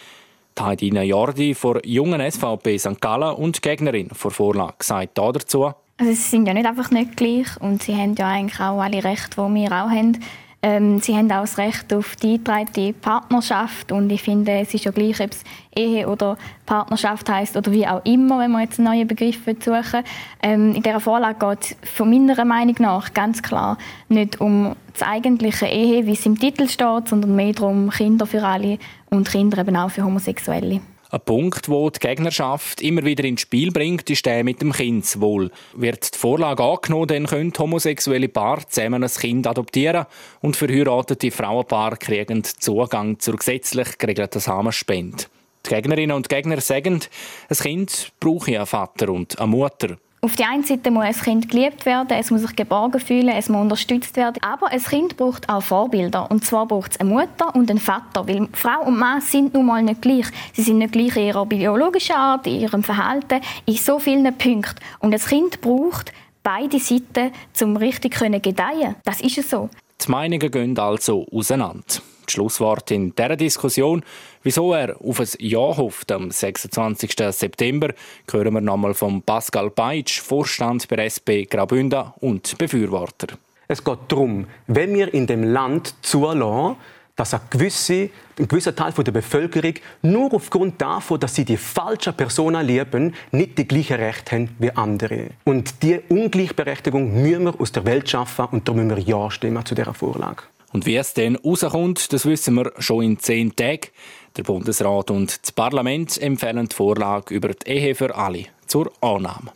Heidina 0.58 1.02
Jordi 1.02 1.54
von 1.54 1.80
jungen 1.84 2.20
SVP 2.30 2.78
St. 2.78 3.00
Gallen 3.00 3.34
und 3.34 3.62
Gegnerin 3.62 4.10
vor 4.10 4.30
Vorlage 4.30 4.76
sagt 4.80 5.16
dazu. 5.16 5.72
Also 5.96 6.12
sie 6.12 6.14
sind 6.14 6.46
ja 6.46 6.54
nicht 6.54 6.66
einfach 6.66 6.90
nicht 6.90 7.16
gleich 7.16 7.48
und 7.60 7.82
sie 7.82 7.94
haben 7.94 8.14
ja 8.14 8.28
eigentlich 8.28 8.60
auch 8.60 8.80
alle 8.80 9.02
Rechte, 9.02 9.36
die 9.36 9.54
wir 9.54 9.68
auch 9.68 9.90
haben. 9.90 10.18
Ähm, 10.62 11.00
sie 11.00 11.16
haben 11.16 11.32
auch 11.32 11.40
das 11.40 11.56
Recht 11.56 11.92
auf 11.94 12.16
die 12.16 12.34
eingetragene 12.34 12.92
Partnerschaft 12.92 13.92
und 13.92 14.10
ich 14.10 14.22
finde, 14.22 14.52
es 14.52 14.74
ist 14.74 14.84
ja 14.84 14.90
gleich, 14.90 15.18
ob 15.20 15.30
es 15.30 15.42
Ehe 15.74 16.06
oder 16.06 16.36
Partnerschaft 16.66 17.30
heißt 17.30 17.56
oder 17.56 17.72
wie 17.72 17.86
auch 17.86 18.04
immer, 18.04 18.40
wenn 18.40 18.50
man 18.50 18.62
jetzt 18.62 18.78
einen 18.78 18.88
neuen 18.88 19.08
Begriff 19.08 19.38
suchen 19.44 20.04
ähm, 20.42 20.74
In 20.74 20.82
dieser 20.82 21.00
Vorlage 21.00 21.38
geht 21.38 21.76
es 21.82 21.90
von 21.90 22.10
meiner 22.10 22.44
Meinung 22.44 22.76
nach 22.78 23.14
ganz 23.14 23.42
klar 23.42 23.78
nicht 24.10 24.40
um 24.40 24.76
das 24.92 25.02
eigentliche 25.02 25.66
Ehe, 25.66 26.04
wie 26.04 26.12
es 26.12 26.26
im 26.26 26.38
Titel 26.38 26.68
steht, 26.68 27.08
sondern 27.08 27.34
mehr 27.34 27.54
darum 27.54 27.88
Kinder 27.88 28.26
für 28.26 28.42
alle 28.42 28.78
und 29.08 29.30
Kinder 29.30 29.58
eben 29.58 29.76
auch 29.76 29.90
für 29.90 30.04
Homosexuelle. 30.04 30.82
Ein 31.12 31.20
Punkt, 31.22 31.68
wo 31.68 31.90
die 31.90 31.98
Gegnerschaft 31.98 32.80
immer 32.80 33.04
wieder 33.04 33.24
ins 33.24 33.40
Spiel 33.40 33.72
bringt, 33.72 34.08
ist 34.08 34.24
der 34.26 34.44
mit 34.44 34.62
dem 34.62 34.72
Kindswohl. 34.72 35.50
Wird 35.74 36.14
die 36.14 36.18
Vorlage 36.18 36.62
angenommen, 36.62 37.08
dann 37.08 37.26
können 37.26 37.52
homosexuelle 37.58 38.28
Paare 38.28 38.68
zusammen 38.68 39.02
ein 39.02 39.10
Kind 39.10 39.48
adoptieren 39.48 40.06
und 40.40 40.56
verheiratete 40.56 41.32
Frauenpaare 41.32 41.96
kriegen 41.96 42.44
Zugang 42.44 43.18
zur 43.18 43.36
gesetzlich 43.36 43.98
geregelten 43.98 44.40
Samenspende. 44.40 45.24
Die 45.66 45.70
Gegnerinnen 45.70 46.14
und 46.14 46.28
Gegner 46.28 46.60
sagen, 46.60 47.00
ein 47.48 47.56
Kind 47.56 48.12
brauche 48.20 48.56
einen 48.56 48.66
Vater 48.66 49.08
und 49.08 49.36
eine 49.40 49.48
Mutter. 49.48 49.96
Auf 50.22 50.36
der 50.36 50.50
einen 50.50 50.64
Seite 50.64 50.90
muss 50.90 51.04
ein 51.04 51.14
Kind 51.14 51.48
geliebt 51.48 51.86
werden, 51.86 52.10
es 52.10 52.30
muss 52.30 52.42
sich 52.42 52.54
geborgen 52.54 53.00
fühlen, 53.00 53.30
es 53.30 53.48
muss 53.48 53.62
unterstützt 53.62 54.18
werden. 54.18 54.36
Aber 54.42 54.66
ein 54.66 54.82
Kind 54.82 55.16
braucht 55.16 55.48
auch 55.48 55.62
Vorbilder. 55.62 56.30
Und 56.30 56.44
zwar 56.44 56.66
braucht 56.66 56.92
es 56.92 57.00
eine 57.00 57.08
Mutter 57.08 57.54
und 57.54 57.70
einen 57.70 57.78
Vater. 57.78 58.28
Weil 58.28 58.46
Frau 58.52 58.82
und 58.84 58.98
Mann 58.98 59.22
sind 59.22 59.54
nun 59.54 59.64
mal 59.64 59.82
nicht 59.82 60.02
gleich. 60.02 60.26
Sie 60.52 60.60
sind 60.60 60.76
nicht 60.76 60.92
gleich 60.92 61.16
in 61.16 61.28
ihrer 61.28 61.46
biologischen 61.46 62.16
Art, 62.16 62.46
in 62.46 62.60
ihrem 62.60 62.82
Verhalten, 62.82 63.40
in 63.64 63.76
so 63.76 63.98
vielen 63.98 64.24
Punkten. 64.36 64.74
Und 64.98 65.14
ein 65.14 65.20
Kind 65.20 65.62
braucht 65.62 66.12
beide 66.42 66.78
Seiten, 66.78 67.32
um 67.62 67.78
richtig 67.78 68.18
gedeihen. 68.18 68.96
Das 69.04 69.22
ist 69.22 69.38
es 69.38 69.48
so. 69.48 69.70
Die 70.04 70.10
Meinungen 70.10 70.50
gehen 70.50 70.78
also 70.78 71.26
auseinander. 71.32 71.82
Das 71.86 72.34
Schlusswort 72.34 72.90
in 72.90 73.14
dieser 73.14 73.36
Diskussion, 73.36 74.04
wieso 74.42 74.72
er 74.72 74.96
auf 75.00 75.20
ein 75.20 75.28
Ja 75.38 75.76
hofft 75.76 76.12
am 76.12 76.30
26. 76.30 77.12
September, 77.30 77.88
hören 78.30 78.54
wir 78.54 78.60
nochmal 78.60 78.94
von 78.94 79.22
Pascal 79.22 79.70
Peitsch, 79.70 80.20
Vorstand 80.20 80.88
bei 80.88 81.04
SP 81.06 81.44
Graubünden 81.44 82.12
und 82.20 82.56
Befürworter. 82.58 83.36
Es 83.68 83.84
geht 83.84 83.98
darum, 84.08 84.46
wenn 84.66 84.94
wir 84.94 85.14
in 85.14 85.26
dem 85.26 85.44
Land 85.44 85.94
zulassen, 86.02 86.76
dass 87.20 87.34
ein, 87.34 87.40
gewisse, 87.50 88.08
ein 88.38 88.48
gewisser 88.48 88.74
Teil 88.74 88.92
der 88.92 89.12
Bevölkerung 89.12 89.74
nur 90.00 90.32
aufgrund 90.32 90.80
davon, 90.80 91.20
dass 91.20 91.34
sie 91.34 91.44
die 91.44 91.58
falschen 91.58 92.14
Personen 92.14 92.66
lieben, 92.66 93.14
nicht 93.30 93.58
die 93.58 93.68
gleichen 93.68 93.96
Rechte 93.96 94.36
haben 94.36 94.56
wie 94.58 94.70
andere. 94.70 95.26
Und 95.44 95.82
diese 95.82 96.00
Ungleichberechtigung 96.08 97.22
müssen 97.22 97.44
wir 97.44 97.60
aus 97.60 97.72
der 97.72 97.84
Welt 97.84 98.08
schaffen 98.08 98.46
und 98.52 98.66
darum 98.66 98.86
müssen 98.86 98.96
wir 98.96 99.04
Ja 99.04 99.30
stimmen 99.30 99.64
zu 99.66 99.74
dieser 99.74 99.92
Vorlage. 99.92 100.44
Und 100.72 100.86
wie 100.86 100.96
es 100.96 101.14
dann 101.14 101.36
rauskommt, 101.36 102.12
das 102.12 102.24
wissen 102.26 102.54
wir 102.54 102.72
schon 102.78 103.02
in 103.02 103.18
zehn 103.18 103.54
Tagen. 103.54 103.88
Der 104.36 104.42
Bundesrat 104.42 105.10
und 105.10 105.42
das 105.42 105.52
Parlament 105.52 106.20
empfehlen 106.20 106.68
die 106.68 106.74
Vorlage 106.74 107.34
über 107.34 107.48
die 107.48 107.68
Ehe 107.68 107.94
für 107.94 108.14
alle 108.14 108.46
zur 108.66 108.92
Annahme. 109.00 109.52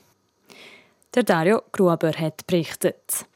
Der 1.15 1.23
Dario 1.23 1.63
Gruber 1.71 2.13
hat 2.13 2.47
berichtet. 2.47 3.27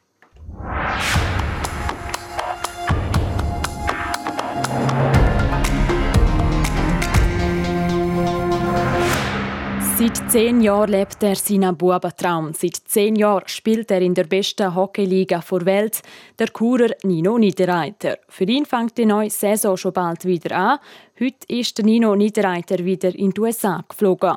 Seit 9.98 10.30
zehn 10.30 10.60
Jahren 10.60 10.92
lebt 10.92 11.24
er 11.24 11.34
seinen 11.34 11.76
Bubentraum. 11.76 12.52
Seit 12.54 12.76
zehn 12.84 13.16
Jahren 13.16 13.48
spielt 13.48 13.90
er 13.90 14.00
in 14.00 14.14
der 14.14 14.28
besten 14.28 14.72
Hockeyliga 14.72 15.42
der 15.50 15.66
Welt, 15.66 16.02
der 16.38 16.46
Churer 16.56 16.94
Nino 17.02 17.36
Niederreiter. 17.36 18.18
Für 18.28 18.44
ihn 18.44 18.64
fängt 18.64 18.96
die 18.96 19.06
neue 19.06 19.28
Saison 19.28 19.76
schon 19.76 19.92
bald 19.92 20.24
wieder 20.24 20.56
an. 20.56 20.78
Heute 21.18 21.48
ist 21.48 21.78
der 21.78 21.84
Nino 21.84 22.14
Niederreiter 22.14 22.84
wieder 22.84 23.12
in 23.12 23.32
die 23.32 23.40
USA 23.40 23.84
geflogen. 23.88 24.36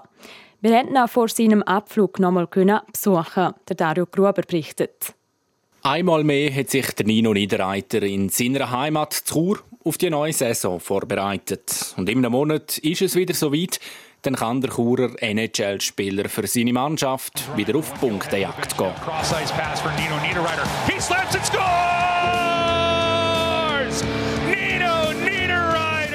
Wir 0.61 0.77
hätten 0.77 0.95
ihn 0.95 1.07
vor 1.07 1.29
seinem 1.29 1.61
Abflug 1.61 2.17
noch 2.17 2.29
einmal 2.29 2.47
besuchen 2.47 3.53
Der 3.69 3.75
Dario 3.75 4.07
Gruber 4.07 4.33
berichtet. 4.33 5.13
Einmal 5.83 6.23
mehr 6.23 6.51
hat 6.55 6.71
sich 6.71 6.87
der 6.93 7.05
Nino 7.05 7.33
Niederreiter 7.33 8.01
in 8.01 8.29
seiner 8.29 8.71
Heimat 8.71 9.25
Chur 9.25 9.59
auf 9.83 9.97
die 9.97 10.09
neue 10.09 10.33
Saison 10.33 10.79
vorbereitet. 10.79 11.93
Und 11.97 12.09
in 12.09 12.19
einem 12.19 12.31
Monat 12.31 12.77
ist 12.79 13.01
es 13.01 13.15
wieder 13.15 13.33
soweit 13.33 13.79
dann 14.21 14.35
kann 14.35 14.61
der 14.61 14.71
Churer 14.71 15.11
NHL-Spieler 15.21 16.29
für 16.29 16.45
seine 16.47 16.73
Mannschaft 16.73 17.43
wieder 17.57 17.77
auf 17.77 17.93
Punktejagd 17.99 18.77
gehen. 18.77 18.93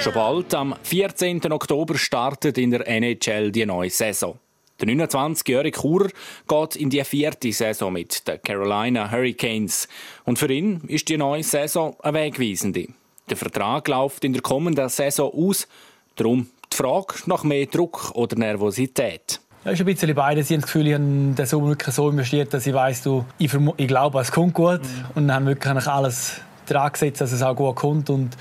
Schon 0.00 0.14
bald, 0.14 0.54
am 0.54 0.74
14. 0.82 1.52
Oktober, 1.52 1.98
startet 1.98 2.58
in 2.58 2.70
der 2.70 2.86
NHL 2.86 3.50
die 3.50 3.66
neue 3.66 3.90
Saison. 3.90 4.38
Der 4.78 4.88
29-jährige 4.88 5.80
Churer 5.80 6.10
geht 6.46 6.76
in 6.76 6.90
die 6.90 7.02
vierte 7.02 7.50
Saison 7.50 7.92
mit 7.92 8.28
den 8.28 8.40
Carolina 8.42 9.10
Hurricanes. 9.10 9.88
Und 10.24 10.38
für 10.38 10.52
ihn 10.52 10.82
ist 10.86 11.08
die 11.08 11.16
neue 11.16 11.42
Saison 11.42 11.96
eine 12.00 12.18
wegweisende. 12.18 12.88
Der 13.28 13.36
Vertrag 13.36 13.88
läuft 13.88 14.24
in 14.24 14.34
der 14.34 14.42
kommenden 14.42 14.88
Saison 14.88 15.32
aus. 15.32 15.66
Darum 16.14 16.48
die 16.76 16.82
Frage 16.82 17.14
nach 17.26 17.44
mehr 17.44 17.66
Druck 17.66 18.10
oder 18.14 18.36
Nervosität. 18.36 19.40
Ja, 19.64 19.72
ist 19.72 19.80
ein 19.80 19.86
bisschen 19.86 20.14
beides. 20.14 20.48
Ich 20.50 20.56
habe 20.56 20.60
das 20.60 20.72
Gefühl, 20.72 20.86
ich 20.86 20.94
habe 20.94 21.04
den 21.04 21.46
Sommer 21.46 21.68
wirklich 21.68 21.94
so 21.94 22.08
investiert, 22.08 22.54
dass 22.54 22.66
ich 22.66 22.74
weiss, 22.74 23.02
ich, 23.38 23.52
ich 23.76 23.88
glaube, 23.88 24.20
es 24.20 24.30
kommt 24.30 24.54
gut. 24.54 24.80
Mhm. 24.82 25.04
Und 25.14 25.28
dann 25.28 25.46
wirklich 25.46 25.86
alles 25.88 26.40
dran 26.70 26.92
gesetzt, 26.92 27.20
dass 27.20 27.32
es 27.32 27.42
auch 27.42 27.54
gut 27.54 27.76
kommt. 27.76 28.10
Und, 28.10 28.36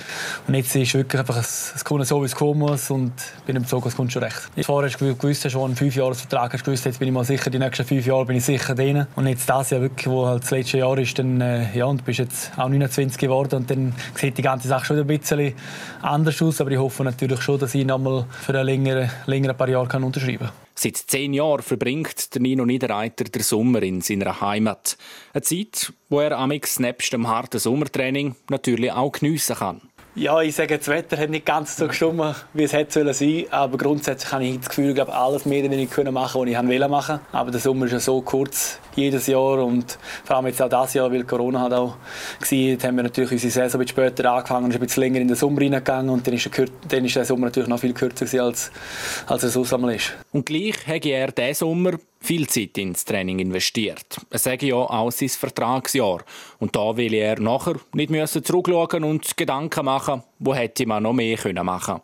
und 0.48 0.54
jetzt 0.54 0.76
ist 0.76 0.94
wirklich 0.94 1.20
einfach, 1.20 1.38
es, 1.38 1.74
es 1.76 1.86
kommt 1.86 2.06
so, 2.06 2.22
wie 2.22 2.26
es 2.26 2.36
kommen 2.36 2.60
muss. 2.60 2.90
Und 2.90 3.14
bin 3.46 3.56
überzeugt, 3.56 3.86
es 3.88 3.96
kommt 3.96 4.12
schon 4.12 4.24
recht. 4.24 4.42
Vorher 4.62 4.90
hast 4.90 5.00
du 5.00 5.16
gewusst, 5.16 5.50
schon 5.50 5.66
einen 5.66 5.76
Fünfjahresvertrag 5.76 6.54
hast 6.54 6.64
gewusst, 6.64 6.86
jetzt 6.86 7.00
bin 7.00 7.08
ich 7.08 7.14
mal 7.14 7.24
sicher, 7.24 7.50
die 7.50 7.60
nächsten 7.60 7.86
fünf 7.86 8.06
Jahre 8.06 8.26
bin 8.26 8.38
ich 8.38 8.46
sicher 8.46 8.76
drin. 8.76 9.08
Und 9.16 9.28
jetzt 9.28 9.50
das 9.50 9.70
Jahr 9.70 9.82
wirklich, 9.82 10.08
wo 10.08 10.28
halt 10.28 10.44
das 10.44 10.52
letzte 10.52 10.80
Jahr 10.80 10.98
ist, 10.98 11.18
dann, 11.18 11.42
äh, 11.42 11.76
ja, 11.78 11.86
und 11.86 12.06
bist 12.06 12.20
jetzt 12.20 12.52
auch 12.58 12.70
29 12.70 13.18
geworden 13.18 13.56
und 13.56 13.70
dann 13.70 13.94
sieht 14.16 14.38
die 14.38 14.42
ganze 14.42 14.68
Sache 14.68 14.86
schon 14.86 15.00
ein 15.00 15.08
bisschen 15.08 15.54
anders 16.02 16.42
aus. 16.42 16.62
Aber 16.62 16.72
ich 16.72 16.78
hoffe 16.78 17.04
natürlich 17.04 17.42
schon, 17.42 17.60
dass 17.60 17.76
ich 17.76 17.86
noch 17.86 18.00
mal 18.00 18.26
für 18.30 18.58
ein 18.58 18.66
längere, 18.66 19.10
längere 19.26 19.54
paar 19.54 19.70
Jahre 19.70 19.88
kann 19.88 20.04
unterschreiben 20.04 20.48
kann. 20.48 20.65
Seit 20.78 20.98
zehn 20.98 21.34
Jahren 21.34 21.62
verbringt 21.62 22.34
der 22.34 22.42
Nino 22.42 22.66
Niederreiter 22.66 23.24
den 23.24 23.42
Sommer 23.42 23.82
in 23.82 24.02
seiner 24.02 24.42
Heimat. 24.42 24.98
Eine 25.34 25.42
Zeit, 25.42 25.94
wo 26.10 26.20
er 26.20 26.38
amix 26.38 26.80
nebst 26.80 27.14
dem 27.14 27.28
harten 27.28 27.60
Sommertraining 27.60 28.36
natürlich 28.50 28.92
auch 28.92 29.14
geniessen 29.14 29.56
kann. 29.56 29.82
Ja, 30.18 30.42
ich 30.42 30.56
sage, 30.56 30.78
das 30.78 30.88
Wetter 30.88 31.18
hat 31.18 31.30
nicht 31.30 31.46
ganz 31.46 31.76
so 31.76 31.90
gestimmt, 31.90 32.24
wie 32.54 32.64
es 32.64 32.72
hätte 32.72 33.04
sein 33.04 33.14
sollen. 33.14 33.52
Aber 33.52 33.78
grundsätzlich 33.78 34.32
habe 34.32 34.46
ich 34.46 34.58
das 34.60 34.70
Gefühl, 34.70 34.98
ich 34.98 35.10
alles 35.10 35.46
mehr 35.46 35.68
machen 35.68 35.90
konnte, 35.90 36.16
was 36.16 36.34
ich 36.34 36.56
wollte 36.56 36.88
machen. 36.88 37.20
Aber 37.34 37.52
der 37.52 37.60
Sommer 37.60 37.86
ist 37.88 37.92
ja 37.92 38.00
so 38.00 38.22
kurz, 38.22 38.80
jedes 38.96 39.28
Jahr. 39.28 39.62
Und 39.62 39.98
vor 40.24 40.38
allem 40.38 40.48
jetzt 40.48 40.62
auch 40.62 40.70
dieses 40.70 40.94
Jahr, 40.94 41.12
weil 41.12 41.26
Corona 41.26 41.60
halt 41.60 41.74
auch 41.74 41.98
war, 41.98 42.88
haben 42.88 42.96
wir 42.96 43.04
natürlich 43.04 43.32
unsere 43.34 43.52
Saison 43.52 43.64
ein 43.64 43.86
bisschen 43.86 43.88
später 43.90 44.32
angefangen 44.32 44.66
und 44.68 44.74
ein 44.74 44.80
bisschen 44.80 45.04
länger 45.04 45.20
in 45.20 45.28
den 45.28 45.36
Sommer 45.36 45.60
reingegangen. 45.60 46.10
Und 46.10 46.26
dann 46.26 46.34
ist 46.34 46.50
der, 46.58 47.04
ist 47.04 47.16
der 47.18 47.26
Sommer 47.26 47.48
natürlich 47.48 47.68
noch 47.68 47.80
viel 47.80 47.94
kürzer, 47.94 48.42
als, 48.42 48.72
als 49.28 49.44
er 49.44 49.50
sonst 49.50 49.74
einmal 49.74 49.96
ist. 49.96 50.14
Und 50.32 50.46
gleich 50.46 50.88
hat 50.88 51.06
er 51.06 51.34
diesen 51.34 51.56
Sommer 51.56 51.92
viel 52.26 52.48
Zeit 52.48 52.78
ins 52.78 53.06
Training 53.06 53.40
investiert. 53.40 54.18
Es 54.30 54.44
sage 54.44 54.68
ja 54.68 54.76
auch 54.76 55.12
sein 55.12 55.30
Vertragsjahr. 55.30 56.24
Und 56.60 56.76
da 56.76 56.98
will 56.98 57.14
er 57.14 57.40
nachher 57.40 57.76
nicht 57.94 58.10
müssen 58.10 58.44
zurückschauen 58.44 59.04
und 59.04 59.38
Gedanken 59.38 59.86
machen, 59.86 60.24
wo 60.40 60.54
hätte 60.54 60.86
man 60.86 61.04
noch 61.04 61.14
mehr 61.14 61.38
machen 61.64 61.96
können. 61.96 62.02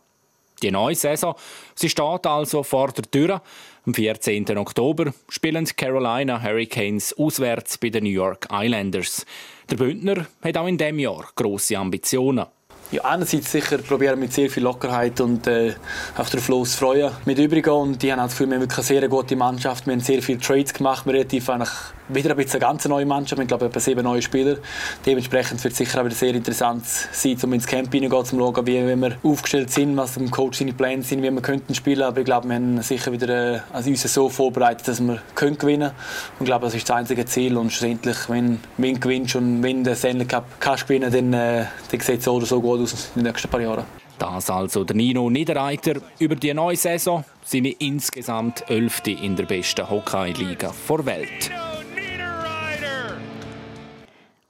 Die 0.62 0.72
neue 0.72 0.96
Saison, 0.96 1.36
sie 1.74 1.90
steht 1.90 2.28
also 2.28 2.62
vor 2.62 2.92
der 2.92 3.10
Tür. 3.10 3.42
Am 3.86 3.96
14. 3.96 4.58
Oktober 4.60 5.12
spielen 5.28 5.66
die 5.66 5.74
Carolina 5.74 6.42
Hurricanes 6.42 7.18
auswärts 7.18 7.80
bei 7.80 7.90
den 7.90 8.04
New 8.04 8.12
York 8.12 8.48
Islanders. 8.52 9.26
Der 9.72 9.78
Bündner 9.78 10.28
hat 10.44 10.58
auch 10.58 10.68
in 10.68 10.78
diesem 10.78 11.00
Jahr 11.00 11.28
grosse 11.36 11.78
Ambitionen. 11.78 12.46
Ja, 12.92 13.06
einerseits 13.06 13.50
sicher 13.50 13.78
probieren 13.78 14.20
mit 14.20 14.34
sehr 14.34 14.50
viel 14.50 14.64
Lockerheit 14.64 15.22
und 15.22 15.48
äh, 15.48 15.76
auf 16.18 16.30
den 16.30 16.42
Fluss 16.42 16.76
freuen 16.76 17.12
mit 17.24 17.40
übrigen 17.40 17.70
und 17.70 18.04
die 18.04 18.12
haben 18.12 18.20
auch 18.20 18.26
das 18.26 18.34
Gefühl, 18.34 18.48
wir 18.48 18.56
haben 18.56 18.64
wirklich 18.64 18.80
eine 18.80 19.00
sehr 19.00 19.08
gute 19.08 19.36
Mannschaft. 19.38 19.86
Wir 19.86 19.94
haben 19.94 20.02
sehr 20.02 20.22
viele 20.22 20.40
Trades 20.40 20.74
gemacht, 20.74 21.06
wir 21.06 21.14
relativ 21.14 21.50
eigentlich 21.50 21.70
wieder 22.14 22.32
ein 22.32 22.38
bisschen 22.38 22.62
eine 22.62 22.72
ganz 22.72 22.86
neue 22.86 23.06
Mannschaft. 23.06 23.42
Ich 23.42 23.48
glaube, 23.48 23.66
etwa 23.66 23.80
sieben 23.80 24.04
neue 24.04 24.22
Spieler. 24.22 24.58
Dementsprechend 25.06 25.64
wird 25.64 25.72
es 25.72 25.78
sicher 25.78 26.02
auch 26.02 26.06
wieder 26.06 26.16
sehr 26.16 26.34
interessant 26.36 26.86
sein, 26.86 27.38
um 27.44 27.54
ins 27.54 27.68
Camp 27.68 27.92
hineingehen, 27.92 28.20
um 28.20 28.26
zu 28.26 28.38
schauen, 28.38 28.68
wie, 28.68 28.88
wie 28.88 28.96
wir 28.96 29.18
aufgestellt 29.24 29.72
sind, 29.72 29.96
was 29.98 30.18
im 30.18 30.30
Coach 30.32 30.60
seine 30.60 30.74
Pläne 30.74 31.04
sind, 31.04 31.24
wie 31.24 31.32
wir 31.32 31.42
könnten 31.42 31.76
spielen. 31.76 32.04
Aber 32.04 32.20
ich 32.20 32.26
glaube, 32.26 32.48
wir 32.48 32.56
haben 32.56 32.82
sicher 32.82 33.12
wieder 33.12 33.56
äh, 33.56 33.60
also 33.72 33.90
uns 33.90 34.02
so 34.02 34.30
vorbereitet, 34.30 34.88
dass 34.88 35.02
wir 35.02 35.22
können 35.36 35.58
gewinnen 35.58 35.92
Und 36.40 36.42
ich 36.42 36.46
glaube, 36.46 36.66
das 36.66 36.76
ist 36.76 36.90
das 36.90 36.98
einzige 36.98 37.26
Ziel. 37.26 37.58
Und 37.58 37.72
schlussendlich, 37.72 38.18
wenn 38.28 38.60
du 38.78 39.00
gewinnst 39.00 39.36
und 39.36 39.64
wenn 39.64 39.84
der 39.84 39.96
Stanley 39.96 40.26
Cup 40.26 40.46
kannst 40.60 40.88
gewinnen, 40.88 41.12
dann, 41.12 41.34
äh, 41.34 41.66
dann 41.92 42.00
sieht 42.00 42.20
es 42.20 42.26
so 42.26 42.34
oder 42.34 42.46
so 42.46 42.62
gut 42.62 42.82
aus 42.82 43.10
in 43.16 43.24
den 43.24 43.32
nächsten 43.32 43.50
paar 43.50 43.62
Jahren. 43.62 43.86
Das 44.22 44.52
also 44.52 44.84
der 44.84 44.96
Nino 44.96 45.32
Niederreiter 45.32 45.96
über 46.20 46.36
die 46.36 46.54
neue 46.54 46.76
Saison, 46.76 47.26
seine 47.44 47.72
insgesamt 47.72 48.70
elfte 48.70 49.10
in 49.10 49.36
der 49.36 49.46
besten 49.46 49.90
Hockey-Liga 49.90 50.72
der 50.88 51.06
Welt. 51.08 51.71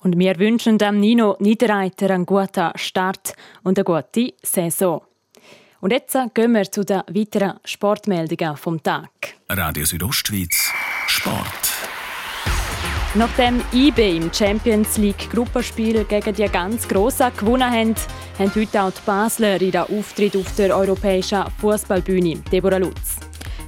Und 0.03 0.17
wir 0.17 0.39
wünschen 0.39 0.79
dem 0.79 0.99
Nino 0.99 1.35
Niederreiter 1.39 2.09
einen 2.09 2.25
guten 2.25 2.71
Start 2.75 3.33
und 3.61 3.77
eine 3.77 3.85
gute 3.85 4.33
Saison. 4.41 5.01
Und 5.79 5.91
jetzt 5.91 6.17
gehen 6.33 6.53
wir 6.53 6.71
zu 6.71 6.83
den 6.83 7.03
weiteren 7.07 7.59
Sportmeldungen 7.63 8.57
vom 8.57 8.81
Tag. 8.81 9.09
Radio 9.47 9.85
Südostschweiz, 9.85 10.71
Sport. 11.05 11.71
Nachdem 13.13 13.61
IB 13.73 14.17
im 14.17 14.33
Champions 14.33 14.97
League 14.97 15.29
Gruppenspiel 15.29 16.03
gegen 16.05 16.33
die 16.33 16.45
ganz 16.45 16.87
Grossen 16.87 17.31
gewonnen 17.37 17.69
haben, 17.69 17.95
haben 18.39 18.55
heute 18.55 18.81
auch 18.81 18.91
die 18.91 19.01
Basler 19.05 19.61
ihren 19.61 19.81
Auftritt 19.81 20.35
auf 20.35 20.55
der 20.55 20.75
europäischen 20.75 21.43
Fußballbühne. 21.59 22.41
Deborah 22.51 22.77
Lutz. 22.77 23.17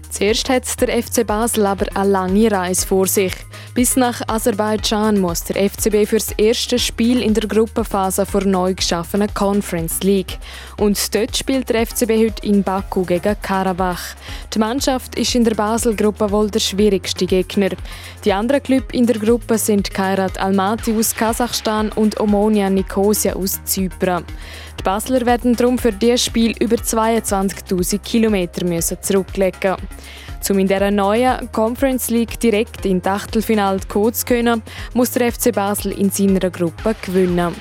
Zuerst 0.10 0.50
hat 0.50 0.82
der 0.82 1.04
FC 1.04 1.28
Basel 1.28 1.66
aber 1.66 1.86
eine 1.96 2.10
lange 2.10 2.52
Reise 2.52 2.88
vor 2.88 3.06
sich. 3.06 3.34
Bis 3.74 3.96
nach 3.96 4.22
Aserbaidschan 4.28 5.20
muss 5.20 5.46
der 5.46 5.68
FCB 5.68 6.06
für 6.08 6.18
das 6.18 6.32
erste 6.38 6.78
Spiel 6.78 7.24
in 7.24 7.34
der 7.34 7.48
Gruppenphase 7.48 8.24
vor 8.24 8.46
neu 8.46 8.76
geschaffenen 8.76 9.34
Conference 9.34 10.04
League. 10.04 10.38
Und 10.78 11.16
dort 11.16 11.36
spielt 11.36 11.70
der 11.70 11.88
FCB 11.88 12.12
heute 12.24 12.46
in 12.46 12.62
Baku 12.62 13.04
gegen 13.04 13.36
Karabach. 13.42 14.14
Die 14.54 14.60
Mannschaft 14.60 15.16
ist 15.18 15.34
in 15.34 15.44
der 15.44 15.56
Basel-Gruppe 15.56 16.30
wohl 16.30 16.52
der 16.52 16.60
schwierigste 16.60 17.26
Gegner. 17.26 17.70
Die 18.24 18.32
anderen 18.32 18.62
Clubs 18.62 18.94
in 18.94 19.08
der 19.08 19.18
Gruppe 19.18 19.58
sind 19.58 19.92
Kairat 19.92 20.40
Almaty 20.40 20.96
aus 20.96 21.16
Kasachstan 21.16 21.92
und 21.94 22.20
Omonia 22.20 22.70
Nicosia 22.70 23.34
aus 23.34 23.60
Zypern. 23.66 24.24
Die 24.80 24.84
Basler 24.84 25.26
werden 25.26 25.56
darum 25.56 25.80
für 25.80 25.92
dieses 25.92 26.26
Spiel 26.26 26.54
über 26.60 26.76
22.000 26.76 27.98
Kilometer 28.00 29.02
zurücklegen 29.02 29.78
um 30.50 30.60
in 30.60 30.68
dieser 30.68 30.92
neuen 30.92 31.52
Conference 31.52 32.10
League 32.10 32.40
direkt 32.40 32.86
in 32.86 33.06
Achtelfinale 33.06 33.80
zu 33.80 34.26
können, 34.26 34.62
muss 34.94 35.12
der 35.12 35.32
FC 35.32 35.54
Basel 35.54 35.92
in 35.92 36.10
seiner 36.10 36.50
Gruppe 36.50 36.96
gewinnen. 37.02 37.56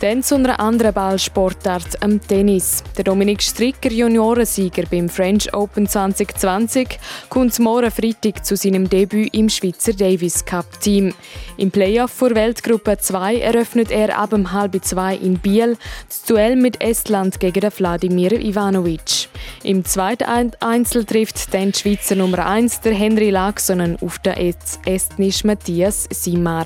Dann 0.00 0.22
zu 0.22 0.36
einer 0.36 0.58
anderen 0.58 0.94
Ballsportart, 0.94 2.02
am 2.02 2.22
Tennis. 2.26 2.82
Der 2.96 3.04
Dominik 3.04 3.42
Stricker, 3.42 3.90
Juniorensieger 3.90 4.84
beim 4.90 5.10
French 5.10 5.52
Open 5.52 5.86
2020, 5.86 6.98
kommt 7.28 7.58
morgen 7.58 7.90
Freitag 7.90 8.46
zu 8.46 8.56
seinem 8.56 8.88
Debüt 8.88 9.34
im 9.34 9.50
Schweizer 9.50 9.92
Davis 9.92 10.42
Cup 10.46 10.80
Team. 10.80 11.12
Im 11.58 11.70
Playoff 11.70 12.12
vor 12.12 12.34
Weltgruppe 12.34 12.96
2 12.96 13.40
eröffnet 13.40 13.90
er 13.90 14.16
ab 14.16 14.32
um 14.32 14.50
halb 14.52 14.82
zwei 14.82 15.16
in 15.16 15.38
Biel 15.38 15.76
das 16.08 16.22
Duell 16.22 16.56
mit 16.56 16.80
Estland 16.80 17.38
gegen 17.38 17.70
Wladimir 17.70 18.32
Ivanovic. 18.32 19.28
Im 19.64 19.84
zweiten 19.84 20.52
Einzel 20.60 21.04
trifft 21.04 21.52
dann 21.52 21.72
die 21.72 21.78
Schweizer 21.78 22.14
Nummer 22.14 22.46
1, 22.46 22.80
der 22.80 22.94
Henry 22.94 23.28
Laaksonen, 23.28 23.98
auf 24.00 24.18
den 24.20 24.54
estnischen 24.86 25.48
Matthias 25.48 26.08
Simar. 26.10 26.64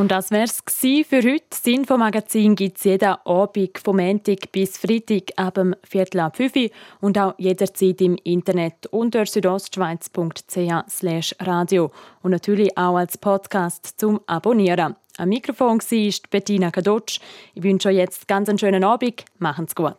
Und 0.00 0.10
das 0.10 0.30
wär's 0.30 0.62
für 0.66 1.18
heute. 1.18 1.44
Das 1.50 1.66
Infomagazin 1.66 2.56
gibt 2.56 2.78
es 2.78 2.84
jeden 2.84 3.16
Abend 3.22 3.78
vom 3.78 3.96
Montag 3.96 4.50
bis 4.50 4.78
Freitag 4.78 5.24
ab 5.36 5.56
dem 5.56 5.76
Viertel 5.82 6.20
ab 6.20 6.38
5 6.38 6.56
Uhr 6.56 6.70
und 7.02 7.18
auch 7.18 7.34
jederzeit 7.36 8.00
im 8.00 8.16
Internet 8.24 8.86
unter 8.92 9.26
südostschweiz.ch 9.26 11.34
radio 11.38 11.90
und 12.22 12.30
natürlich 12.30 12.78
auch 12.78 12.96
als 12.96 13.18
Podcast 13.18 14.00
zum 14.00 14.20
Abonnieren. 14.26 14.96
Am 15.18 15.28
Mikrofon 15.28 15.80
war 15.80 16.12
Bettina 16.30 16.70
Kadotsch. 16.70 17.20
Ich 17.54 17.62
wünsche 17.62 17.90
euch 17.90 17.96
jetzt 17.96 18.26
ganz 18.26 18.48
einen 18.48 18.58
schönen 18.58 18.84
Abend. 18.84 19.26
Machen's 19.38 19.74
gut. 19.74 19.98